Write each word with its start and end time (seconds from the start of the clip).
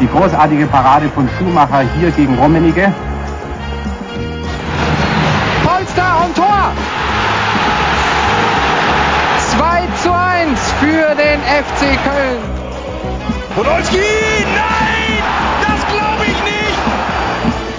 die 0.00 0.08
großartige 0.08 0.66
Parade 0.66 1.08
von 1.14 1.28
Schumacher 1.38 1.82
hier 1.98 2.10
gegen 2.10 2.34
Rummenigge. 2.38 2.92
Polster 5.64 6.24
und 6.24 6.36
Tor! 6.36 6.72
2 9.56 9.82
zu 10.02 10.12
1 10.12 10.60
für 10.80 11.14
den 11.14 11.40
FC 11.40 11.80
Köln. 12.04 12.40
Podolski, 13.54 13.98
nein! 14.54 15.22
Das 15.62 15.80
glaube 15.86 16.24
ich 16.24 16.42
nicht! 16.44 16.78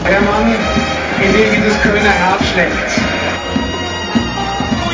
Der 0.10 0.22
Mann, 0.22 0.56
in 1.22 1.34
dem 1.34 1.56
dieses 1.56 1.82
Kölner 1.82 2.10
Herz 2.10 2.44
schlägt. 2.52 3.02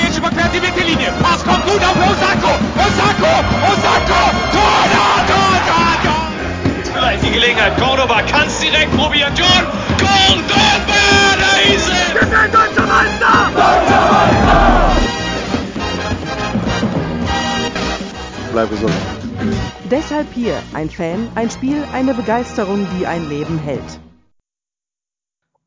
Jetzt 0.03 0.17
überquert 0.17 0.53
die 0.53 0.59
Mittellinie. 0.59 1.14
Pass 1.22 1.44
kommt 1.44 1.66
gut 1.66 1.81
auf 1.81 1.95
Osako! 1.95 2.53
Osako! 2.76 3.34
Osako! 3.72 4.22
Tor, 4.52 5.42
vielleicht 7.13 7.23
die 7.23 7.31
Gelegenheit. 7.31 7.77
Cordoba 7.77 8.22
kann 8.23 8.48
es 8.48 8.59
direkt 8.59 8.91
probieren. 8.95 9.34
John 9.35 9.48
Cordoba! 9.98 10.63
Da 11.39 11.73
ist 11.73 11.89
er! 11.89 12.14
Wir 12.14 12.22
sind 12.22 12.53
deutscher 12.53 12.88
Meister! 12.88 13.52
Deutscher 13.56 14.11
Meister! 14.11 14.92
Bleib 18.52 18.69
gesund. 18.69 18.94
Deshalb 19.89 20.31
hier 20.34 20.61
ein 20.73 20.89
Fan, 20.89 21.28
ein 21.36 21.50
Spiel, 21.50 21.84
eine 21.91 22.14
Begeisterung, 22.14 22.88
die 22.97 23.08
ein 23.08 23.28
Leben 23.30 23.58
hält. 23.58 24.00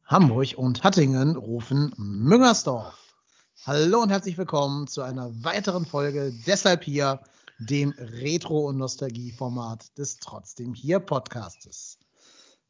Hamburg 0.05 0.55
und 0.57 0.85
Hattingen 0.85 1.37
rufen 1.37 1.93
Müngersdorf. 1.97 2.95
Hallo 3.67 4.03
und 4.03 4.11
herzlich 4.11 4.39
willkommen 4.39 4.87
zu 4.87 5.03
einer 5.03 5.33
weiteren 5.43 5.85
Folge 5.85 6.33
Deshalb 6.47 6.85
hier, 6.85 7.21
dem 7.59 7.95
Retro- 7.99 8.69
und 8.69 8.77
Nostalgie-Format 8.79 9.97
des 9.99 10.19
Trotzdem 10.19 10.75
hier 10.75 11.01
Podcastes. 11.01 11.99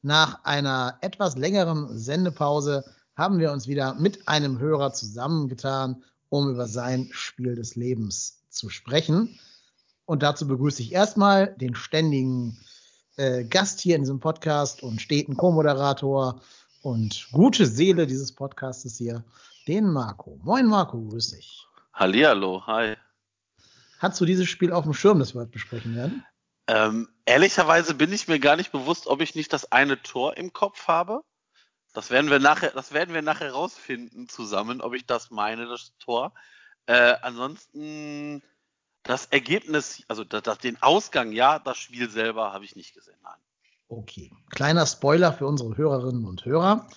Nach 0.03 0.45
einer 0.45 0.99
etwas 1.01 1.37
längeren 1.37 1.97
Sendepause 1.99 2.85
haben 3.17 3.39
wir 3.39 3.51
uns 3.53 3.67
wieder 3.67 3.95
mit 3.95 4.29
einem 4.29 4.59
Hörer 4.59 4.93
zusammengetan, 4.93 6.05
um 6.29 6.51
über 6.51 6.67
sein 6.67 7.09
Spiel 7.13 7.55
des 7.55 7.77
Lebens 7.77 8.43
zu 8.51 8.69
sprechen. 8.69 9.39
Und 10.05 10.23
dazu 10.23 10.47
begrüße 10.47 10.83
ich 10.83 10.93
erstmal 10.93 11.55
den 11.57 11.75
ständigen 11.75 12.57
äh, 13.17 13.45
Gast 13.45 13.81
hier 13.81 13.97
in 13.97 14.03
diesem 14.03 14.21
Podcast 14.21 14.83
und 14.83 15.01
steten 15.01 15.37
Co-Moderator 15.37 16.41
und 16.83 17.29
gute 17.33 17.67
Seele 17.67 18.07
dieses 18.07 18.33
Podcastes 18.33 18.97
hier, 18.97 19.25
den 19.67 19.91
Marco. 19.91 20.39
Moin 20.45 20.67
Marco, 20.67 21.01
grüß 21.01 21.33
dich. 21.33 21.67
Hallihallo, 21.93 22.65
hi. 22.67 22.97
Hast 23.99 24.21
du 24.21 24.25
dieses 24.25 24.49
Spiel 24.49 24.73
auf 24.73 24.85
dem 24.85 24.95
Schirm, 24.95 25.19
das 25.19 25.35
wir 25.35 25.41
heute 25.41 25.51
besprechen 25.51 25.95
werden? 25.95 26.25
Ähm, 26.69 27.09
ehrlicherweise 27.25 27.95
bin 27.95 28.13
ich 28.13 28.29
mir 28.29 28.41
gar 28.41 28.57
nicht 28.57 28.73
bewusst, 28.73 29.07
ob 29.07 29.21
ich 29.21 29.35
nicht 29.35 29.53
das 29.53 29.71
eine 29.73 30.03
Tor 30.03 30.37
im 30.37 30.53
Kopf 30.53 30.89
habe. 30.89 31.23
Das 31.93 32.11
werden 32.11 32.31
wir 32.31 32.41
nachher, 32.41 32.73
das 32.73 32.93
werden 32.93 33.15
wir 33.15 33.23
nachher 33.23 33.53
rausfinden 33.53 34.29
zusammen, 34.29 34.81
ob 34.81 34.95
ich 34.95 35.07
das 35.07 35.31
meine, 35.31 35.67
das 35.67 35.93
Tor. 35.99 36.35
Äh, 36.87 37.15
ansonsten 37.23 38.43
das 39.03 39.27
Ergebnis, 39.27 40.03
also 40.09 40.25
das, 40.25 40.43
das, 40.43 40.59
den 40.59 40.83
Ausgang, 40.83 41.33
ja, 41.33 41.59
das 41.59 41.79
Spiel 41.79 42.11
selber 42.11 42.53
habe 42.53 42.65
ich 42.65 42.77
nicht 42.77 42.95
gesehen, 42.95 43.17
nein. 43.23 43.39
Okay, 43.89 44.33
kleiner 44.51 44.85
Spoiler 44.85 45.33
für 45.33 45.47
unsere 45.47 45.77
Hörerinnen 45.77 46.25
und 46.25 46.45
Hörer. 46.45 46.89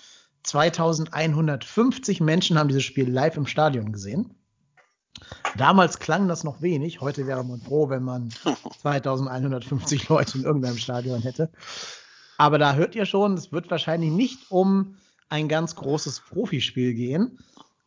2150 0.42 2.20
Menschen 2.20 2.58
haben 2.58 2.68
dieses 2.68 2.84
Spiel 2.84 3.08
live 3.08 3.36
im 3.36 3.46
Stadion 3.46 3.92
gesehen. 3.92 4.34
Damals 5.56 5.98
klang 5.98 6.28
das 6.28 6.44
noch 6.44 6.62
wenig. 6.62 7.00
Heute 7.00 7.26
wäre 7.26 7.44
man 7.44 7.60
froh, 7.60 7.88
wenn 7.88 8.02
man 8.02 8.30
2150 8.80 10.08
Leute 10.08 10.38
in 10.38 10.44
irgendeinem 10.44 10.78
Stadion 10.78 11.22
hätte. 11.22 11.50
Aber 12.38 12.58
da 12.58 12.74
hört 12.74 12.94
ihr 12.94 13.04
schon, 13.04 13.34
es 13.34 13.52
wird 13.52 13.70
wahrscheinlich 13.70 14.10
nicht 14.10 14.50
um 14.50 14.96
ein 15.28 15.48
ganz 15.48 15.76
großes 15.76 16.20
Profispiel 16.20 16.94
gehen. 16.94 17.38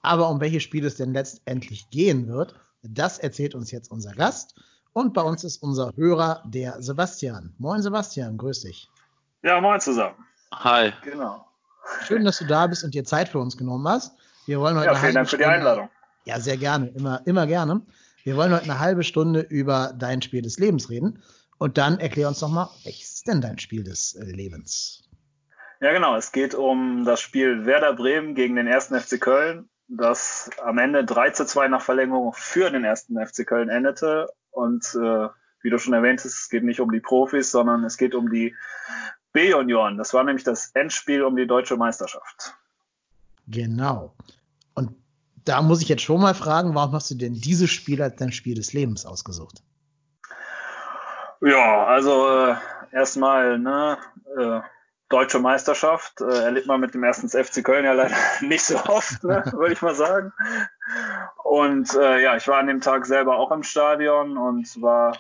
Aber 0.02 0.30
um 0.30 0.42
welches 0.42 0.64
Spiel 0.64 0.86
es 0.86 0.96
denn 0.96 1.14
letztendlich 1.14 1.90
gehen 1.90 2.28
wird, 2.28 2.56
das 2.84 3.20
erzählt 3.20 3.56
uns 3.56 3.72
jetzt 3.72 3.90
unser 3.90 4.14
Gast. 4.14 4.56
Und 4.92 5.14
bei 5.14 5.22
uns 5.22 5.44
ist 5.44 5.64
unser 5.64 5.92
Hörer, 5.96 6.44
der 6.46 6.82
Sebastian. 6.82 7.56
Moin 7.58 7.82
Sebastian, 7.82 8.38
grüß 8.38 8.62
dich. 8.62 8.90
Ja, 9.42 9.60
moin 9.60 9.80
zusammen. 9.80 10.16
Hi. 10.54 10.94
Genau. 11.04 11.46
Schön, 12.06 12.24
dass 12.24 12.38
du 12.38 12.46
da 12.46 12.68
bist 12.68 12.84
und 12.84 12.94
dir 12.94 13.04
Zeit 13.04 13.30
für 13.30 13.40
uns 13.40 13.58
genommen 13.58 13.88
hast. 13.88 14.16
Wir 14.46 14.60
wollen 14.60 14.76
heute 14.78 14.88
ja, 14.88 14.96
vielen 14.96 15.16
Dank 15.16 15.30
für 15.30 15.38
die 15.38 15.46
Einladung. 15.46 15.90
Ja, 16.26 16.40
sehr 16.40 16.58
gerne, 16.58 16.88
immer, 16.96 17.22
immer 17.26 17.48
gerne. 17.48 17.82
Wir 18.24 18.38
wollen 18.38 18.54
heute 18.54 18.64
eine 18.64 18.80
halbe 18.80 19.04
Stunde 19.04 19.42
über 19.42 19.94
dein 19.98 20.22
Spiel 20.22 20.42
des 20.42 20.58
Lebens 20.58 20.90
reden. 20.90 21.22
Und 21.58 21.78
dann 21.78 22.00
erklär 22.00 22.28
uns 22.28 22.40
doch 22.40 22.50
mal, 22.50 22.70
welches 22.84 23.14
ist 23.14 23.28
denn 23.28 23.42
dein 23.42 23.60
Spiel 23.60 23.84
des 23.84 24.18
Lebens? 24.20 25.04
Ja, 25.82 25.92
genau. 25.92 26.16
Es 26.16 26.32
geht 26.32 26.56
um 26.56 27.04
das 27.04 27.20
Spiel 27.20 27.66
Werder 27.66 27.94
Bremen 27.94 28.36
gegen 28.36 28.56
den 28.56 28.68
ersten 28.68 28.98
FC 28.98 29.20
Köln, 29.20 29.70
das 29.90 30.50
am 30.64 30.78
Ende 30.78 31.04
3 31.04 31.32
zu 31.32 31.46
2 31.46 31.68
nach 31.68 31.82
Verlängerung 31.82 32.34
für 32.34 32.70
den 32.70 32.86
ersten 32.86 33.18
FC 33.18 33.46
Köln 33.46 33.68
endete. 33.70 34.30
Und 34.52 34.96
äh, 34.96 35.28
wie 35.62 35.70
du 35.70 35.78
schon 35.78 35.94
erwähnt 35.94 36.20
hast, 36.20 36.38
es 36.38 36.50
geht 36.50 36.64
nicht 36.64 36.80
um 36.80 36.92
die 36.92 37.02
Profis, 37.02 37.52
sondern 37.52 37.84
es 37.84 37.98
geht 37.98 38.16
um 38.16 38.30
die 38.30 38.56
B-Junioren. 39.34 39.98
Das 39.98 40.14
war 40.14 40.24
nämlich 40.24 40.46
das 40.46 40.72
Endspiel 40.74 41.24
um 41.24 41.36
die 41.36 41.48
deutsche 41.48 41.76
Meisterschaft. 41.76 42.56
Genau. 43.48 44.16
Und 44.76 44.96
da 45.46 45.62
muss 45.62 45.82
ich 45.82 45.90
jetzt 45.90 46.04
schon 46.04 46.22
mal 46.22 46.34
fragen, 46.34 46.76
warum 46.76 46.94
hast 46.94 47.12
du 47.12 47.16
denn 47.16 47.34
dieses 47.34 47.70
Spiel 47.70 48.02
als 48.02 48.16
dein 48.16 48.32
Spiel 48.32 48.56
des 48.56 48.74
Lebens 48.74 49.06
ausgesucht? 49.06 49.62
Ja, 51.42 51.86
also 51.86 52.28
äh, 52.28 52.56
erstmal, 52.92 53.60
ne, 53.60 53.98
äh, 54.38 54.62
deutsche 55.10 55.40
Meisterschaft 55.40 56.22
äh, 56.22 56.44
erlebt 56.46 56.68
man 56.68 56.80
mit 56.80 56.94
dem 56.94 57.04
ersten 57.04 57.30
FC 57.30 57.64
Köln 57.64 57.86
ja 57.86 57.94
leider 57.94 58.16
nicht 58.42 58.64
so 58.64 58.78
oft, 58.86 59.24
ne, 59.24 59.44
würde 59.54 59.74
ich 59.74 59.82
mal 59.82 59.96
sagen. 59.96 60.32
Und 61.44 61.94
äh, 61.96 62.22
ja, 62.22 62.38
ich 62.38 62.48
war 62.48 62.60
an 62.60 62.68
dem 62.68 62.82
Tag 62.82 63.06
selber 63.06 63.38
auch 63.38 63.52
im 63.52 63.64
Stadion 63.64 64.38
und 64.38 64.82
war 64.82 65.18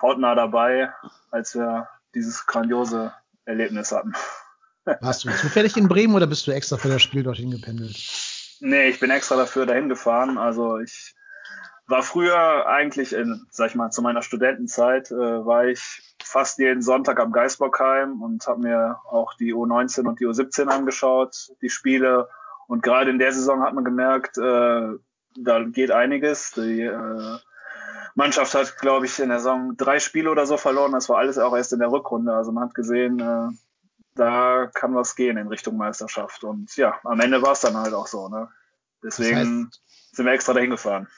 hautnah 0.00 0.34
dabei, 0.34 0.92
als 1.30 1.54
wir 1.54 1.88
dieses 2.14 2.46
grandiose 2.46 3.12
Erlebnis 3.44 3.92
hatten. 3.92 4.14
Warst 5.00 5.24
du 5.24 5.30
zufällig 5.30 5.76
in 5.76 5.86
Bremen 5.86 6.14
oder 6.14 6.26
bist 6.26 6.46
du 6.46 6.50
extra 6.50 6.78
für 6.78 6.88
das 6.88 7.02
Spiel 7.02 7.22
dorthin 7.22 7.50
gependelt? 7.50 7.96
Nee, 8.60 8.88
ich 8.88 9.00
bin 9.00 9.10
extra 9.10 9.36
dafür 9.36 9.66
dahin 9.66 9.88
gefahren. 9.88 10.38
Also 10.38 10.78
ich 10.78 11.14
war 11.86 12.02
früher 12.02 12.66
eigentlich 12.66 13.12
in, 13.14 13.46
sag 13.50 13.70
ich 13.70 13.74
mal, 13.74 13.90
zu 13.90 14.02
meiner 14.02 14.22
Studentenzeit, 14.22 15.10
äh, 15.10 15.46
war 15.46 15.66
ich 15.66 16.14
fast 16.22 16.58
jeden 16.58 16.82
Sonntag 16.82 17.18
am 17.20 17.32
Geisbockheim 17.32 18.20
und 18.20 18.46
habe 18.46 18.60
mir 18.60 18.98
auch 19.08 19.34
die 19.34 19.54
U19 19.54 20.06
und 20.06 20.20
die 20.20 20.26
U17 20.26 20.66
angeschaut, 20.66 21.50
die 21.62 21.70
Spiele. 21.70 22.28
Und 22.66 22.82
gerade 22.82 23.10
in 23.10 23.18
der 23.18 23.32
Saison 23.32 23.62
hat 23.62 23.74
man 23.74 23.84
gemerkt, 23.84 24.36
äh, 24.36 24.88
da 25.36 25.62
geht 25.64 25.90
einiges. 25.90 26.50
Die 26.50 26.82
äh, 26.82 27.38
Mannschaft 28.14 28.54
hat, 28.54 28.76
glaube 28.78 29.06
ich, 29.06 29.18
in 29.20 29.30
der 29.30 29.38
Saison 29.38 29.76
drei 29.76 29.98
Spiele 30.00 30.30
oder 30.30 30.44
so 30.44 30.58
verloren. 30.58 30.92
Das 30.92 31.08
war 31.08 31.18
alles 31.18 31.38
auch 31.38 31.56
erst 31.56 31.72
in 31.72 31.78
der 31.78 31.90
Rückrunde. 31.90 32.34
Also 32.34 32.52
man 32.52 32.64
hat 32.64 32.74
gesehen, 32.74 33.20
äh, 33.20 33.48
da 34.18 34.70
kann 34.74 34.94
was 34.94 35.14
gehen 35.16 35.36
in 35.36 35.48
Richtung 35.48 35.76
Meisterschaft. 35.76 36.44
Und 36.44 36.76
ja, 36.76 36.98
am 37.04 37.20
Ende 37.20 37.40
war 37.40 37.52
es 37.52 37.60
dann 37.60 37.76
halt 37.76 37.94
auch 37.94 38.06
so. 38.06 38.28
Ne? 38.28 38.48
Deswegen 39.02 39.70
das 39.70 39.80
heißt, 39.80 40.16
sind 40.16 40.26
wir 40.26 40.32
extra 40.32 40.52
dahin 40.52 40.70
gefahren. 40.70 41.08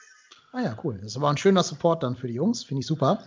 Ah 0.53 0.61
ja, 0.61 0.77
cool. 0.83 0.99
Das 1.01 1.19
war 1.19 1.31
ein 1.31 1.37
schöner 1.37 1.63
Support 1.63 2.03
dann 2.03 2.15
für 2.15 2.27
die 2.27 2.35
Jungs. 2.35 2.63
Finde 2.63 2.81
ich 2.81 2.87
super. 2.87 3.23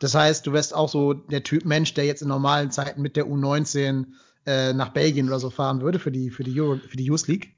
Das 0.00 0.14
heißt, 0.14 0.46
du 0.46 0.52
wärst 0.52 0.74
auch 0.74 0.88
so 0.88 1.14
der 1.14 1.42
Typ 1.42 1.64
Mensch, 1.64 1.94
der 1.94 2.04
jetzt 2.04 2.20
in 2.20 2.28
normalen 2.28 2.70
Zeiten 2.70 3.00
mit 3.00 3.16
der 3.16 3.26
U19 3.26 4.06
äh, 4.44 4.72
nach 4.74 4.90
Belgien 4.90 5.28
oder 5.28 5.38
so 5.38 5.48
fahren 5.50 5.80
würde 5.80 5.98
für 5.98 6.12
die, 6.12 6.30
für 6.30 6.44
die, 6.44 6.60
Euro, 6.60 6.76
für 6.76 6.96
die 6.96 7.04
Youth 7.04 7.26
League? 7.28 7.54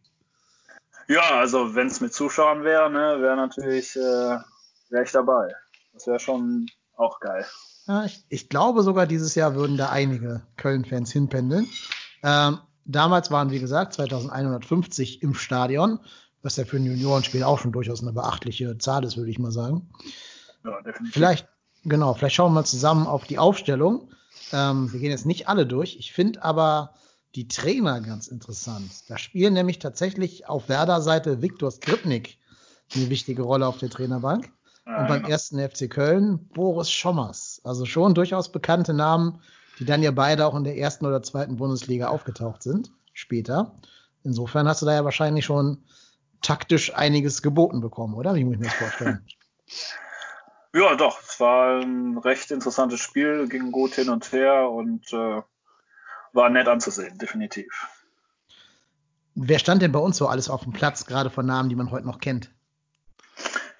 Ja, 1.08 1.38
also 1.38 1.74
wenn 1.74 1.88
es 1.88 2.00
mit 2.00 2.12
Zuschauern 2.12 2.64
wäre, 2.64 2.90
ne, 2.90 3.20
wäre 3.20 3.36
natürlich, 3.36 3.96
äh, 3.96 4.38
wäre 4.90 5.04
ich 5.04 5.10
dabei. 5.10 5.52
Das 5.94 6.06
wäre 6.06 6.20
schon 6.20 6.66
auch 6.96 7.18
geil. 7.18 7.46
Ja, 7.88 8.04
ich, 8.04 8.22
ich, 8.28 8.48
glaube 8.50 8.82
sogar 8.82 9.06
dieses 9.06 9.34
Jahr 9.34 9.54
würden 9.54 9.78
da 9.78 9.88
einige 9.88 10.42
Köln-Fans 10.56 11.10
hinpendeln. 11.10 11.66
Ähm, 12.22 12.58
damals 12.84 13.30
waren, 13.30 13.50
wie 13.50 13.60
gesagt, 13.60 13.94
2150 13.94 15.22
im 15.22 15.34
Stadion, 15.34 15.98
was 16.42 16.56
ja 16.56 16.66
für 16.66 16.76
ein 16.76 16.84
Juniorenspiel 16.84 17.42
auch 17.42 17.58
schon 17.58 17.72
durchaus 17.72 18.02
eine 18.02 18.12
beachtliche 18.12 18.76
Zahl 18.76 19.04
ist, 19.04 19.16
würde 19.16 19.30
ich 19.30 19.38
mal 19.38 19.52
sagen. 19.52 19.88
Ja, 20.64 20.82
definitiv. 20.82 21.14
Vielleicht, 21.14 21.48
genau, 21.84 22.12
vielleicht 22.12 22.36
schauen 22.36 22.52
wir 22.52 22.60
mal 22.60 22.64
zusammen 22.66 23.06
auf 23.06 23.24
die 23.24 23.38
Aufstellung. 23.38 24.10
Ähm, 24.52 24.92
wir 24.92 25.00
gehen 25.00 25.10
jetzt 25.10 25.26
nicht 25.26 25.48
alle 25.48 25.66
durch. 25.66 25.96
Ich 25.98 26.12
finde 26.12 26.44
aber, 26.44 26.94
die 27.34 27.48
Trainer 27.48 28.00
ganz 28.00 28.28
interessant. 28.28 28.90
Da 29.08 29.18
spielen 29.18 29.54
nämlich 29.54 29.78
tatsächlich 29.78 30.48
auf 30.48 30.68
Werder-Seite 30.68 31.42
Viktor 31.42 31.70
Skripnik 31.70 32.38
eine 32.94 33.10
wichtige 33.10 33.42
Rolle 33.42 33.66
auf 33.66 33.78
der 33.78 33.90
Trainerbank. 33.90 34.50
Und 34.96 35.06
beim 35.06 35.24
ersten 35.26 35.58
FC 35.58 35.90
Köln 35.90 36.48
Boris 36.48 36.90
Schommers. 36.90 37.60
Also 37.62 37.84
schon 37.84 38.14
durchaus 38.14 38.50
bekannte 38.50 38.94
Namen, 38.94 39.42
die 39.78 39.84
dann 39.84 40.02
ja 40.02 40.10
beide 40.10 40.46
auch 40.46 40.54
in 40.54 40.64
der 40.64 40.78
ersten 40.78 41.04
oder 41.04 41.22
zweiten 41.22 41.56
Bundesliga 41.56 42.08
aufgetaucht 42.08 42.62
sind, 42.62 42.90
später. 43.12 43.76
Insofern 44.24 44.66
hast 44.66 44.80
du 44.80 44.86
da 44.86 44.94
ja 44.94 45.04
wahrscheinlich 45.04 45.44
schon 45.44 45.84
taktisch 46.40 46.94
einiges 46.94 47.42
geboten 47.42 47.80
bekommen, 47.80 48.14
oder? 48.14 48.34
Wie 48.34 48.44
muss 48.44 48.54
ich 48.54 48.60
mir 48.60 48.66
das 48.66 48.74
vorstellen? 48.74 49.26
Ja, 50.74 50.94
doch. 50.96 51.18
Es 51.22 51.40
war 51.40 51.80
ein 51.80 52.18
recht 52.18 52.50
interessantes 52.50 53.00
Spiel, 53.00 53.48
ging 53.48 53.72
gut 53.72 53.94
hin 53.94 54.10
und 54.10 54.30
her 54.32 54.70
und 54.70 55.10
äh, 55.14 55.42
war 56.34 56.50
nett 56.50 56.68
anzusehen, 56.68 57.16
definitiv. 57.16 57.88
Wer 59.34 59.58
stand 59.58 59.80
denn 59.80 59.92
bei 59.92 59.98
uns 59.98 60.18
so 60.18 60.28
alles 60.28 60.50
auf 60.50 60.64
dem 60.64 60.74
Platz, 60.74 61.06
gerade 61.06 61.30
von 61.30 61.46
Namen, 61.46 61.70
die 61.70 61.74
man 61.74 61.90
heute 61.90 62.06
noch 62.06 62.20
kennt? 62.20 62.52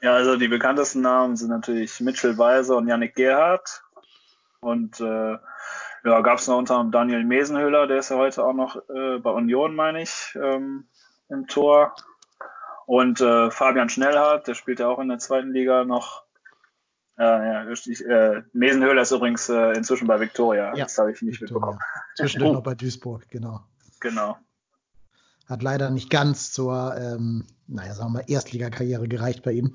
Ja, 0.01 0.15
also 0.15 0.37
die 0.37 0.49
bekanntesten 0.49 1.01
Namen 1.01 1.37
sind 1.37 1.51
natürlich 1.51 2.01
Mitchell 2.01 2.39
Weiser 2.39 2.77
und 2.77 2.87
Yannick 2.87 3.15
Gerhardt. 3.15 3.83
Und 4.61 5.01
äh, 5.01 5.37
ja, 6.05 6.21
gab 6.21 6.39
es 6.39 6.47
noch 6.47 6.59
unter 6.59 6.77
anderem 6.77 6.93
Daniel 6.93 7.25
Mesenhöhler, 7.25 7.87
der 7.87 7.99
ist 7.99 8.11
ja 8.11 8.17
heute 8.17 8.45
auch 8.45 8.53
noch 8.53 8.77
äh, 8.89 9.19
bei 9.19 9.31
Union, 9.31 9.75
meine 9.75 10.03
ich, 10.03 10.37
ähm, 10.41 10.89
im 11.29 11.47
Tor. 11.47 11.95
Und 12.87 13.21
äh, 13.21 13.51
Fabian 13.51 13.89
Schnellhardt, 13.89 14.49
der 14.49 14.55
spielt 14.55 14.81
ja 14.81 14.89
auch 14.89 14.99
in 14.99 15.09
der 15.09 15.19
zweiten 15.19 15.53
Liga 15.53 15.85
noch. 15.85 16.25
Äh, 17.19 17.23
ja, 17.25 17.61
richtig. 17.63 18.05
Äh, 18.07 18.43
Mesenhöhler 18.53 19.03
ist 19.03 19.11
übrigens 19.11 19.49
äh, 19.49 19.73
inzwischen 19.73 20.07
bei 20.07 20.21
Viktoria. 20.21 20.75
Ja, 20.75 20.85
das 20.85 20.97
habe 20.99 21.13
ich 21.13 21.21
nicht 21.21 21.41
Victoria. 21.41 21.67
mitbekommen. 21.67 21.79
Zwischendurch 22.17 22.53
noch 22.55 22.63
bei 22.63 22.75
Duisburg, 22.75 23.29
genau. 23.29 23.61
Genau. 24.01 24.39
Hat 25.49 25.63
leider 25.63 25.91
nicht 25.91 26.11
ganz 26.11 26.53
zur, 26.53 26.95
ähm, 26.97 27.47
naja, 27.67 27.95
sagen 27.95 28.13
wir 28.13 28.21
mal, 28.21 28.25
Erstligakarriere 28.27 29.09
gereicht 29.09 29.43
bei 29.43 29.53
ihm. 29.53 29.75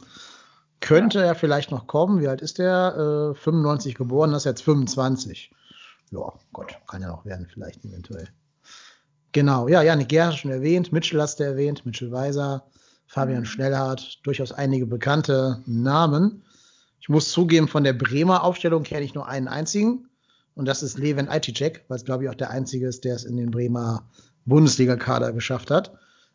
Könnte 0.80 1.20
ja. 1.20 1.26
er 1.26 1.36
vielleicht 1.36 1.72
noch 1.72 1.88
kommen. 1.88 2.22
Wie 2.22 2.28
alt 2.28 2.42
ist 2.42 2.60
der? 2.60 3.34
Äh, 3.34 3.36
95 3.36 3.96
geboren, 3.96 4.32
das 4.32 4.44
ist 4.44 4.46
jetzt 4.46 4.64
25. 4.64 5.52
Ja, 6.12 6.32
Gott, 6.52 6.78
kann 6.88 7.02
ja 7.02 7.08
noch 7.08 7.26
werden, 7.26 7.48
vielleicht 7.52 7.84
eventuell. 7.84 8.28
Genau, 9.32 9.68
ja, 9.68 9.82
Janik 9.82 10.10
Gerhard 10.10 10.36
schon 10.36 10.52
erwähnt, 10.52 10.92
Mitchell 10.92 11.20
hast 11.20 11.40
du 11.40 11.44
erwähnt, 11.44 11.88
Mitchell 11.88 12.12
Weiser, 12.12 12.68
Fabian 13.08 13.40
mhm. 13.40 13.46
Schnellhardt, 13.46 14.20
durchaus 14.24 14.52
einige 14.52 14.86
bekannte 14.86 15.64
Namen. 15.66 16.44
Ich 17.00 17.10
muss 17.10 17.32
zugeben, 17.32 17.68
von 17.68 17.84
der 17.84 17.94
Bremer 17.94 18.44
Aufstellung 18.44 18.84
kenne 18.84 19.04
ich 19.04 19.16
nur 19.16 19.28
einen 19.28 19.48
einzigen. 19.48 20.08
Und 20.54 20.68
das 20.68 20.84
ist 20.84 21.00
Levin 21.00 21.30
Aiticek, 21.30 21.84
weil 21.88 21.98
es, 21.98 22.06
glaube 22.06 22.24
ich, 22.24 22.30
auch 22.30 22.36
der 22.36 22.52
einzige 22.52 22.88
ist, 22.88 23.06
der 23.06 23.16
es 23.16 23.24
in 23.24 23.38
den 23.38 23.50
Bremer 23.50 24.08
Bundesliga-Kader 24.46 25.34
geschafft 25.34 25.72
hat. 25.72 25.94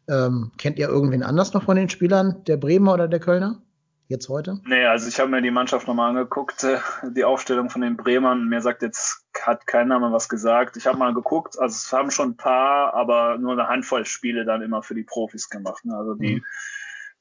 Ähm, 0.08 0.52
kennt 0.56 0.78
ihr 0.78 0.88
irgendwen 0.88 1.22
anders 1.22 1.52
noch 1.52 1.64
von 1.64 1.76
den 1.76 1.88
Spielern, 1.88 2.42
der 2.44 2.56
Bremer 2.56 2.94
oder 2.94 3.08
der 3.08 3.20
Kölner? 3.20 3.62
Jetzt 4.08 4.30
heute? 4.30 4.58
Nee, 4.64 4.86
also 4.86 5.06
ich 5.06 5.20
habe 5.20 5.30
mir 5.30 5.42
die 5.42 5.50
Mannschaft 5.50 5.86
nochmal 5.86 6.08
angeguckt, 6.08 6.64
äh, 6.64 6.78
die 7.10 7.24
Aufstellung 7.24 7.68
von 7.68 7.82
den 7.82 7.98
Bremern. 7.98 8.48
Mir 8.48 8.62
sagt 8.62 8.80
jetzt, 8.80 9.26
hat 9.42 9.66
kein 9.66 9.88
Name 9.88 10.10
was 10.12 10.30
gesagt. 10.30 10.78
Ich 10.78 10.86
habe 10.86 10.96
mal 10.96 11.12
geguckt, 11.12 11.58
also 11.58 11.74
es 11.74 11.92
haben 11.92 12.10
schon 12.10 12.30
ein 12.30 12.36
paar, 12.36 12.94
aber 12.94 13.36
nur 13.36 13.52
eine 13.52 13.68
Handvoll 13.68 14.06
Spiele 14.06 14.46
dann 14.46 14.62
immer 14.62 14.82
für 14.82 14.94
die 14.94 15.02
Profis 15.02 15.50
gemacht. 15.50 15.84
Ne? 15.84 15.94
Also 15.94 16.14
die 16.14 16.36
mhm. 16.36 16.44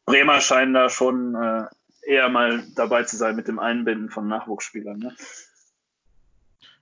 Bremer 0.06 0.40
scheinen 0.40 0.74
da 0.74 0.88
schon 0.90 1.36
äh, 1.36 1.66
eher 2.06 2.30
mal 2.30 2.64
dabei 2.76 3.04
zu 3.04 3.18
sein 3.18 3.36
mit 3.36 3.50
dem 3.50 3.60
Einbinden 3.60 4.10
von 4.10 4.28
Nachwuchsspielern. 4.30 4.98
Ne? 4.98 5.16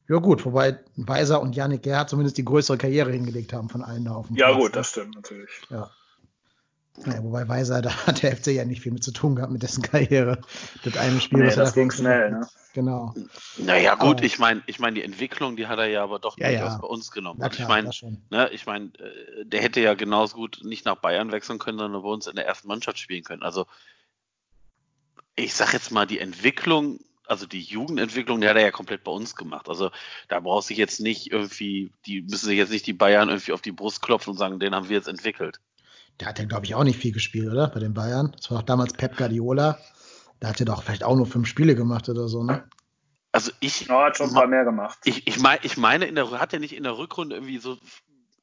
Ja 0.07 0.17
gut, 0.17 0.45
wobei 0.45 0.79
Weiser 0.95 1.41
und 1.41 1.55
Janik 1.55 1.83
Gerhardt 1.83 2.09
zumindest 2.09 2.37
die 2.37 2.45
größere 2.45 2.77
Karriere 2.77 3.11
hingelegt 3.11 3.53
haben 3.53 3.69
von 3.69 3.81
allen 3.81 4.05
da 4.05 4.13
auf 4.13 4.27
dem 4.27 4.35
Ja 4.35 4.47
Platz, 4.47 4.57
gut, 4.59 4.71
ne? 4.71 4.71
das 4.71 4.89
stimmt 4.89 5.15
natürlich. 5.15 5.49
Ja. 5.69 5.89
Naja, 7.03 7.23
wobei 7.23 7.47
Weiser, 7.47 7.81
da 7.81 7.91
hat 8.05 8.21
der 8.23 8.35
FC 8.35 8.47
ja 8.47 8.65
nicht 8.65 8.81
viel 8.81 8.91
mit 8.91 9.03
zu 9.03 9.11
tun 9.11 9.35
gehabt 9.35 9.51
mit 9.51 9.63
dessen 9.63 9.81
Karriere. 9.81 10.39
Das 10.83 10.97
eine 10.97 11.19
Spiel, 11.19 11.39
nee, 11.39 11.47
was 11.47 11.55
das 11.55 11.69
er 11.71 11.73
ging 11.73 11.91
schnell, 11.91 12.31
ne? 12.31 12.47
Genau. 12.73 13.13
Naja, 13.57 13.95
gut, 13.95 14.17
aber, 14.17 14.23
ich 14.23 14.37
meine, 14.37 14.61
ich 14.65 14.79
meine, 14.79 14.95
die 14.95 15.03
Entwicklung, 15.03 15.55
die 15.55 15.67
hat 15.67 15.79
er 15.79 15.85
ja 15.85 16.03
aber 16.03 16.19
doch 16.19 16.37
ja, 16.37 16.49
durchaus 16.49 16.73
ja. 16.73 16.77
bei 16.79 16.87
uns 16.87 17.09
genommen. 17.09 17.39
Klar, 17.39 17.53
ich 17.53 17.67
meine, 17.67 17.89
ne, 18.29 18.49
ich 18.51 18.65
meine, 18.65 18.87
äh, 18.99 19.45
der 19.45 19.61
hätte 19.61 19.79
ja 19.79 19.93
genauso 19.93 20.35
gut 20.35 20.59
nicht 20.63 20.85
nach 20.85 20.97
Bayern 20.97 21.31
wechseln 21.31 21.57
können, 21.57 21.77
sondern 21.77 22.01
bei 22.01 22.09
uns 22.09 22.27
in 22.27 22.35
der 22.35 22.45
ersten 22.45 22.67
Mannschaft 22.67 22.99
spielen 22.99 23.23
können. 23.23 23.43
Also, 23.43 23.65
ich 25.37 25.53
sag 25.53 25.71
jetzt 25.71 25.91
mal, 25.91 26.05
die 26.05 26.19
Entwicklung 26.19 26.99
also 27.27 27.45
die 27.45 27.62
Jugendentwicklung, 27.62 28.42
die 28.42 28.48
hat 28.48 28.56
er 28.56 28.63
ja 28.63 28.72
komplett 28.72 29.04
bei 29.04 29.12
uns 29.12 29.36
gemacht. 29.36 29.69
Also 29.69 29.92
da 30.27 30.39
braucht 30.39 30.68
sich 30.68 30.77
jetzt 30.77 31.00
nicht 31.00 31.31
irgendwie, 31.31 31.92
die 32.06 32.22
müssen 32.22 32.45
sich 32.45 32.57
jetzt 32.57 32.72
nicht 32.72 32.88
die 32.88 32.94
Bayern 32.94 33.30
irgendwie 33.30 33.51
auf 33.51 33.62
die 33.62 33.72
Brust 33.72 34.01
klopfen 34.01 34.31
und 34.31 34.38
sagen, 34.38 34.60
den 34.60 34.75
haben 34.75 34.89
wir 34.89 34.98
jetzt 34.98 35.07
entwickelt. 35.07 35.60
Der 36.19 36.30
hat 36.30 36.39
ja, 36.39 36.45
glaube 36.45 36.66
ich, 36.66 36.75
auch 36.75 36.83
nicht 36.83 37.00
viel 37.00 37.12
gespielt, 37.12 37.51
oder? 37.51 37.68
Bei 37.68 37.80
den 37.80 37.94
Bayern. 37.94 38.31
Das 38.38 38.50
war 38.50 38.60
doch 38.60 38.66
damals 38.66 38.94
Pep 38.94 39.18
Guardiola. 39.18 39.77
Da 40.39 40.50
hat 40.50 40.60
er 40.60 40.66
doch 40.66 40.83
vielleicht 40.83 41.04
auch 41.04 41.16
nur 41.16 41.25
fünf 41.25 41.48
Spiele 41.48 41.75
gemacht 41.75 42.07
oder 42.10 42.27
so, 42.27 42.44
ne? 42.44 42.68
Also 43.31 43.51
ich. 43.60 43.88
Ja, 43.88 44.06
hat 44.06 44.18
schon 44.18 44.30
ein 44.30 44.33
paar 44.33 44.48
mehr 44.48 44.63
gemacht. 44.63 45.00
Ich, 45.04 45.27
ich, 45.27 45.39
mein, 45.39 45.60
ich 45.63 45.75
meine, 45.75 46.06
in 46.06 46.16
der, 46.16 46.31
hat 46.31 46.54
er 46.54 46.60
nicht 46.60 46.74
in 46.74 46.83
der 46.83 46.98
Rückrunde 46.98 47.36
irgendwie 47.36 47.57
so, 47.57 47.77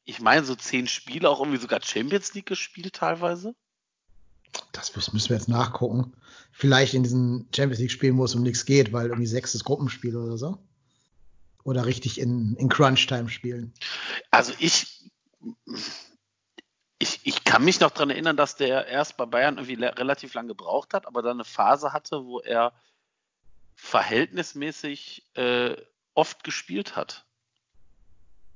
ich 0.04 0.20
meine, 0.20 0.44
so 0.44 0.54
zehn 0.54 0.86
Spiele 0.86 1.30
auch 1.30 1.40
irgendwie 1.40 1.58
sogar 1.58 1.80
Champions 1.82 2.34
League 2.34 2.46
gespielt 2.46 2.94
teilweise? 2.94 3.54
Das 4.72 4.94
müssen 4.94 5.28
wir 5.30 5.36
jetzt 5.36 5.48
nachgucken. 5.48 6.12
Vielleicht 6.50 6.94
in 6.94 7.02
diesen 7.02 7.48
Champions 7.54 7.80
League-Spielen, 7.80 8.18
wo 8.18 8.24
es 8.24 8.34
um 8.34 8.42
nichts 8.42 8.64
geht, 8.64 8.92
weil 8.92 9.06
irgendwie 9.06 9.26
sechstes 9.26 9.64
Gruppenspiel 9.64 10.16
oder 10.16 10.36
so. 10.36 10.58
Oder 11.64 11.86
richtig 11.86 12.20
in, 12.20 12.56
in 12.56 12.68
Crunch-Time 12.68 13.28
spielen. 13.28 13.72
Also 14.30 14.52
ich, 14.58 15.10
ich, 16.98 17.20
ich 17.24 17.44
kann 17.44 17.64
mich 17.64 17.80
noch 17.80 17.90
daran 17.90 18.10
erinnern, 18.10 18.36
dass 18.36 18.56
der 18.56 18.86
erst 18.86 19.16
bei 19.16 19.26
Bayern 19.26 19.58
irgendwie 19.58 19.84
relativ 19.84 20.34
lange 20.34 20.48
gebraucht 20.48 20.92
hat, 20.92 21.06
aber 21.06 21.22
dann 21.22 21.36
eine 21.36 21.44
Phase 21.44 21.92
hatte, 21.92 22.24
wo 22.24 22.40
er 22.40 22.72
verhältnismäßig 23.74 25.24
äh, 25.34 25.76
oft 26.14 26.44
gespielt 26.44 26.96
hat. 26.96 27.24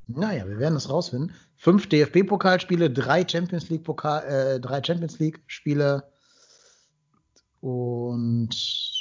Naja, 0.06 0.46
wir 0.46 0.58
werden 0.58 0.74
das 0.74 0.88
rausfinden. 0.88 1.34
Fünf 1.56 1.88
DFB-Pokalspiele, 1.88 2.90
drei 2.90 3.26
Champions 3.26 3.68
League 3.70 3.84
Pokal, 3.84 4.24
äh, 4.24 4.60
drei 4.60 4.82
Champions 4.82 5.18
League 5.18 5.40
Spiele 5.46 6.04
und 7.60 8.50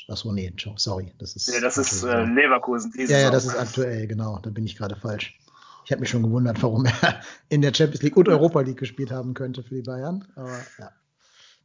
achso, 0.08 0.32
nee, 0.32 0.52
sorry, 0.78 1.14
das 1.20 1.36
ist. 1.36 1.54
Ja, 1.54 1.60
das 1.60 1.78
ist 1.78 2.04
äh, 2.04 2.24
Leverkusen. 2.24 2.94
Ja, 2.98 3.20
ja, 3.20 3.32
das 3.32 3.46
ist 3.46 3.56
aktuell, 3.56 4.08
genau. 4.08 4.40
Da 4.40 4.50
bin 4.50 4.66
ich 4.66 4.76
gerade 4.76 4.96
falsch. 4.96 5.38
Ich 5.86 5.92
habe 5.92 6.00
mich 6.00 6.10
schon 6.10 6.24
gewundert, 6.24 6.64
warum 6.64 6.86
er 6.86 7.22
in 7.50 7.62
der 7.62 7.74
Champions 7.74 8.02
League 8.02 8.18
und 8.18 8.28
Europa 8.28 8.62
League 8.62 8.80
gespielt 8.80 9.12
haben 9.12 9.34
könnte 9.36 9.62
für 9.62 9.76
die 9.76 9.84
Bayern. 9.84 10.28
Aber 10.36 10.58
ja. 10.80 10.92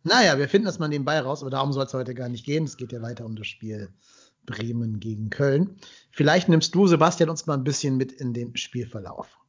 Naja, 0.02 0.38
wir 0.38 0.49
finden 0.49 0.66
das 0.66 0.78
mal 0.78 0.88
nebenbei 0.88 1.20
raus, 1.20 1.42
aber 1.42 1.50
darum 1.50 1.73
soll 1.73 1.87
es 1.87 1.94
heute 1.94 2.14
gar 2.14 2.28
nicht 2.28 2.44
gehen. 2.44 2.64
Es 2.64 2.76
geht 2.76 2.92
ja 2.92 3.00
weiter 3.02 3.25
um 3.25 3.37
das 3.37 3.47
Spiel 3.47 3.88
Bremen 4.44 5.00
gegen 5.00 5.30
Köln. 5.30 5.76
Vielleicht 6.11 6.49
nimmst 6.49 6.75
du, 6.75 6.87
Sebastian, 6.87 7.30
uns 7.30 7.47
mal 7.47 7.54
ein 7.54 7.64
bisschen 7.64 7.97
mit 7.97 8.12
in 8.12 8.35
den 8.35 8.56
Spielverlauf. 8.56 9.39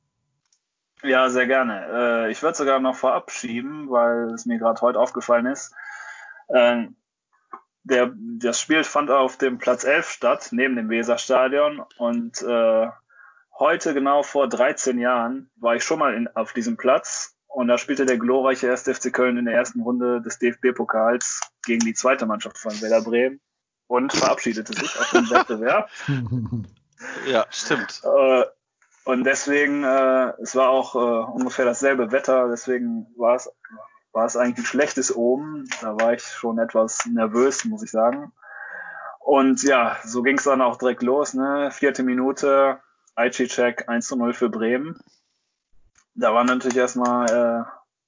Ja, 1.03 1.29
sehr 1.29 1.47
gerne. 1.47 1.87
Äh, 2.27 2.31
ich 2.31 2.43
würde 2.43 2.57
sogar 2.57 2.79
noch 2.79 2.95
vorab 2.95 3.31
schieben, 3.31 3.89
weil 3.89 4.33
es 4.33 4.45
mir 4.45 4.59
gerade 4.59 4.81
heute 4.81 4.99
aufgefallen 4.99 5.47
ist. 5.47 5.73
Ähm, 6.53 6.95
der, 7.83 8.13
das 8.15 8.59
Spiel 8.59 8.83
fand 8.83 9.09
auf 9.09 9.37
dem 9.37 9.57
Platz 9.57 9.83
11 9.83 10.09
statt, 10.09 10.49
neben 10.51 10.75
dem 10.75 10.89
Weserstadion. 10.89 11.83
Und 11.97 12.41
äh, 12.43 12.87
heute, 13.57 13.93
genau 13.93 14.21
vor 14.21 14.47
13 14.47 14.99
Jahren, 14.99 15.49
war 15.55 15.75
ich 15.75 15.83
schon 15.83 15.99
mal 15.99 16.13
in, 16.13 16.27
auf 16.35 16.53
diesem 16.53 16.77
Platz. 16.77 17.35
Und 17.47 17.67
da 17.67 17.77
spielte 17.77 18.05
der 18.05 18.17
glorreiche 18.17 18.69
1. 18.69 18.83
FC 18.83 19.11
Köln 19.11 19.37
in 19.37 19.45
der 19.45 19.55
ersten 19.55 19.81
Runde 19.81 20.21
des 20.21 20.39
DFB-Pokals 20.39 21.41
gegen 21.65 21.83
die 21.83 21.93
zweite 21.93 22.25
Mannschaft 22.25 22.57
von 22.57 22.79
Werder 22.81 23.01
Bremen 23.01 23.41
und 23.87 24.13
verabschiedete 24.13 24.73
sich 24.73 24.97
aus 24.97 25.11
dem 25.11 25.29
Wettbewerb. 25.29 25.89
Ja, 27.27 27.45
stimmt. 27.49 28.01
Äh, 28.05 28.45
und 29.03 29.23
deswegen, 29.23 29.83
äh, 29.83 30.33
es 30.41 30.55
war 30.55 30.69
auch 30.69 30.95
äh, 30.95 31.31
ungefähr 31.31 31.65
dasselbe 31.65 32.11
Wetter, 32.11 32.49
deswegen 32.49 33.07
war 33.17 33.35
es, 33.35 33.51
war 34.13 34.25
es 34.25 34.37
eigentlich 34.37 34.65
ein 34.65 34.67
schlechtes 34.67 35.15
oben. 35.15 35.67
Da 35.81 35.99
war 35.99 36.13
ich 36.13 36.23
schon 36.23 36.59
etwas 36.59 37.05
nervös, 37.05 37.65
muss 37.65 37.83
ich 37.83 37.91
sagen. 37.91 38.31
Und 39.19 39.63
ja, 39.63 39.97
so 40.03 40.21
ging 40.21 40.37
es 40.37 40.43
dann 40.43 40.61
auch 40.61 40.77
direkt 40.77 41.03
los, 41.03 41.33
ne? 41.33 41.69
Vierte 41.71 42.03
Minute, 42.03 42.79
Aichi-Check 43.15 43.87
1 43.87 44.07
zu 44.07 44.15
0 44.15 44.33
für 44.33 44.49
Bremen. 44.49 44.99
Da 46.15 46.33
war 46.33 46.43
natürlich 46.43 46.77
erstmal 46.77 47.25
äh, 47.29 47.63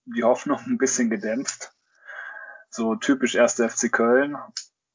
die 0.05 0.23
Hoffnung 0.23 0.59
ein 0.65 0.77
bisschen 0.77 1.09
gedämpft. 1.09 1.71
So 2.69 2.95
typisch 2.95 3.35
erste 3.35 3.69
FC 3.69 3.91
Köln. 3.91 4.38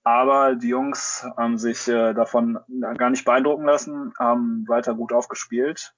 Aber 0.09 0.55
die 0.55 0.69
Jungs 0.69 1.23
haben 1.37 1.59
sich 1.59 1.87
äh, 1.87 2.15
davon 2.15 2.59
gar 2.97 3.11
nicht 3.11 3.27
beeindrucken 3.27 3.67
lassen, 3.67 4.15
haben 4.19 4.67
weiter 4.67 4.95
gut 4.95 5.13
aufgespielt, 5.13 5.95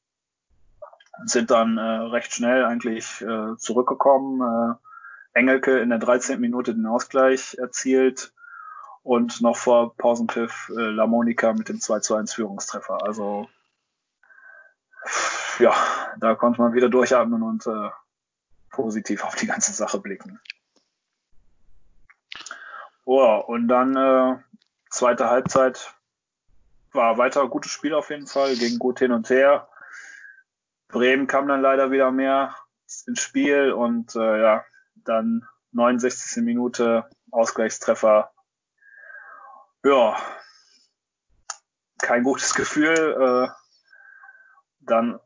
sind 1.27 1.53
dann 1.53 1.79
äh, 1.79 1.81
recht 1.81 2.35
schnell 2.35 2.65
eigentlich 2.65 3.21
äh, 3.21 3.57
zurückgekommen. 3.57 4.41
Äh, 4.43 5.39
Engelke 5.39 5.79
in 5.79 5.91
der 5.91 6.01
13. 6.01 6.41
Minute 6.41 6.75
den 6.75 6.87
Ausgleich 6.87 7.55
erzielt 7.57 8.35
und 9.05 9.43
noch 9.43 9.57
vor 9.57 9.97
Pausenpfiff 9.97 10.73
äh, 10.77 10.91
La 10.91 11.07
Monica 11.07 11.53
mit 11.53 11.69
dem 11.69 11.81
2 11.81 12.01
zu 12.01 12.17
1 12.17 12.35
Führungstreffer. 12.35 13.05
Also 13.05 13.49
ja, 15.61 15.73
da 16.19 16.35
konnte 16.35 16.61
man 16.61 16.73
wieder 16.73 16.89
durchatmen 16.89 17.45
und 17.45 17.65
äh, 17.65 17.91
positiv 18.73 19.23
auf 19.25 19.37
die 19.37 19.47
ganze 19.47 19.73
Sache 19.73 20.01
blicken. 20.01 20.41
Oh, 23.13 23.43
und 23.45 23.67
dann 23.67 23.97
äh, 23.97 24.39
zweite 24.89 25.29
Halbzeit 25.29 25.97
war 26.93 27.19
weiter 27.19 27.49
gutes 27.49 27.73
Spiel 27.73 27.93
auf 27.93 28.11
jeden 28.11 28.29
Fall, 28.29 28.55
ging 28.55 28.79
gut 28.79 29.01
hin 29.01 29.11
und 29.11 29.29
her. 29.31 29.69
Bremen 30.87 31.27
kam 31.27 31.49
dann 31.49 31.61
leider 31.61 31.91
wieder 31.91 32.13
mehr 32.13 32.55
ins 33.09 33.21
Spiel 33.21 33.73
und 33.73 34.15
äh, 34.15 34.41
ja, 34.41 34.65
dann 34.95 35.45
69. 35.73 36.45
Minute 36.45 37.11
Ausgleichstreffer. 37.33 38.31
Ja, 39.85 40.17
kein 41.99 42.23
gutes 42.23 42.55
Gefühl. 42.55 42.95
Äh, 42.95 43.53
dann 44.79 45.19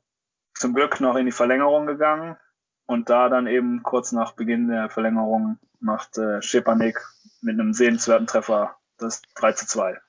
zum 0.55 0.73
Glück 0.73 1.01
noch 1.01 1.17
in 1.17 1.27
die 1.27 1.33
Verlängerung 1.33 1.85
gegangen 1.85 2.39
und 2.87 3.09
da 3.09 3.29
dann 3.29 3.47
eben 3.47 3.83
kurz 3.83 4.13
nach 4.13 4.33
Beginn 4.33 4.69
der 4.69 4.91
Verlängerung 4.91 5.59
macht 5.81 6.19
äh, 6.19 6.43
Schepanik 6.43 7.01
mit 7.41 7.59
einem 7.59 7.73
sehenswerten 7.73 8.27
Treffer 8.27 8.77
das 8.99 9.23
3 9.35 9.53
zu 9.53 9.67
2. 9.67 10.01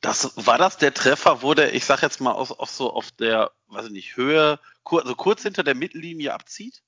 Das 0.00 0.32
war 0.46 0.56
das 0.56 0.78
der 0.78 0.94
Treffer, 0.94 1.42
wo 1.42 1.52
der, 1.54 1.74
ich 1.74 1.84
sag 1.84 2.02
jetzt 2.02 2.20
mal, 2.20 2.32
auf, 2.32 2.58
auf 2.58 2.70
so 2.70 2.92
auf 2.92 3.10
der, 3.12 3.50
weiß 3.68 3.86
ich 3.86 3.92
nicht, 3.92 4.16
Höhe, 4.16 4.58
kur, 4.82 5.02
also 5.02 5.14
kurz 5.14 5.42
hinter 5.42 5.62
der 5.62 5.74
Mittellinie 5.74 6.32
abzieht? 6.32 6.82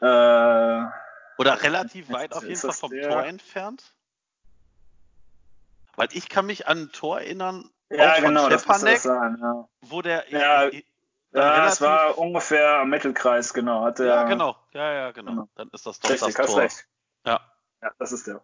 Äh, 0.00 0.04
Oder 0.04 1.62
relativ 1.62 2.10
weit 2.10 2.34
auf 2.34 2.44
jeden 2.44 2.60
Fall 2.60 2.72
vom 2.72 2.90
der? 2.90 3.08
Tor 3.08 3.24
entfernt? 3.24 3.94
Weil 5.94 6.08
ich 6.12 6.28
kann 6.28 6.44
mich 6.44 6.66
an 6.66 6.78
ein 6.78 6.92
Tor 6.92 7.20
erinnern, 7.20 7.70
ja, 7.88 8.12
auch 8.12 8.20
genau, 8.20 8.50
muss 8.50 8.64
das 8.64 9.02
sein, 9.02 9.38
ja. 9.40 9.68
wo 9.80 10.02
der 10.02 10.30
ja, 10.30 10.68
ja 11.42 11.68
es 11.68 11.80
war 11.80 12.18
ungefähr 12.18 12.80
am 12.80 12.90
Mittelkreis, 12.90 13.52
genau. 13.52 13.84
Hat 13.84 13.98
der, 13.98 14.06
ja, 14.06 14.22
genau. 14.24 14.56
Ja, 14.72 14.92
ja, 14.92 15.10
genau. 15.12 15.30
genau. 15.30 15.48
Dann 15.54 15.68
ist 15.72 15.86
das 15.86 16.00
doch 16.00 16.10
Richtig, 16.10 16.34
das 16.34 16.46
Tor. 16.46 16.60
Recht. 16.60 16.86
Ja. 17.24 17.40
Ja, 17.82 17.90
das 17.98 18.12
ist 18.12 18.26
der. 18.26 18.42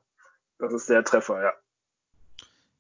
Das 0.58 0.72
ist 0.72 0.88
der 0.88 1.02
Treffer, 1.02 1.42
ja. 1.42 1.52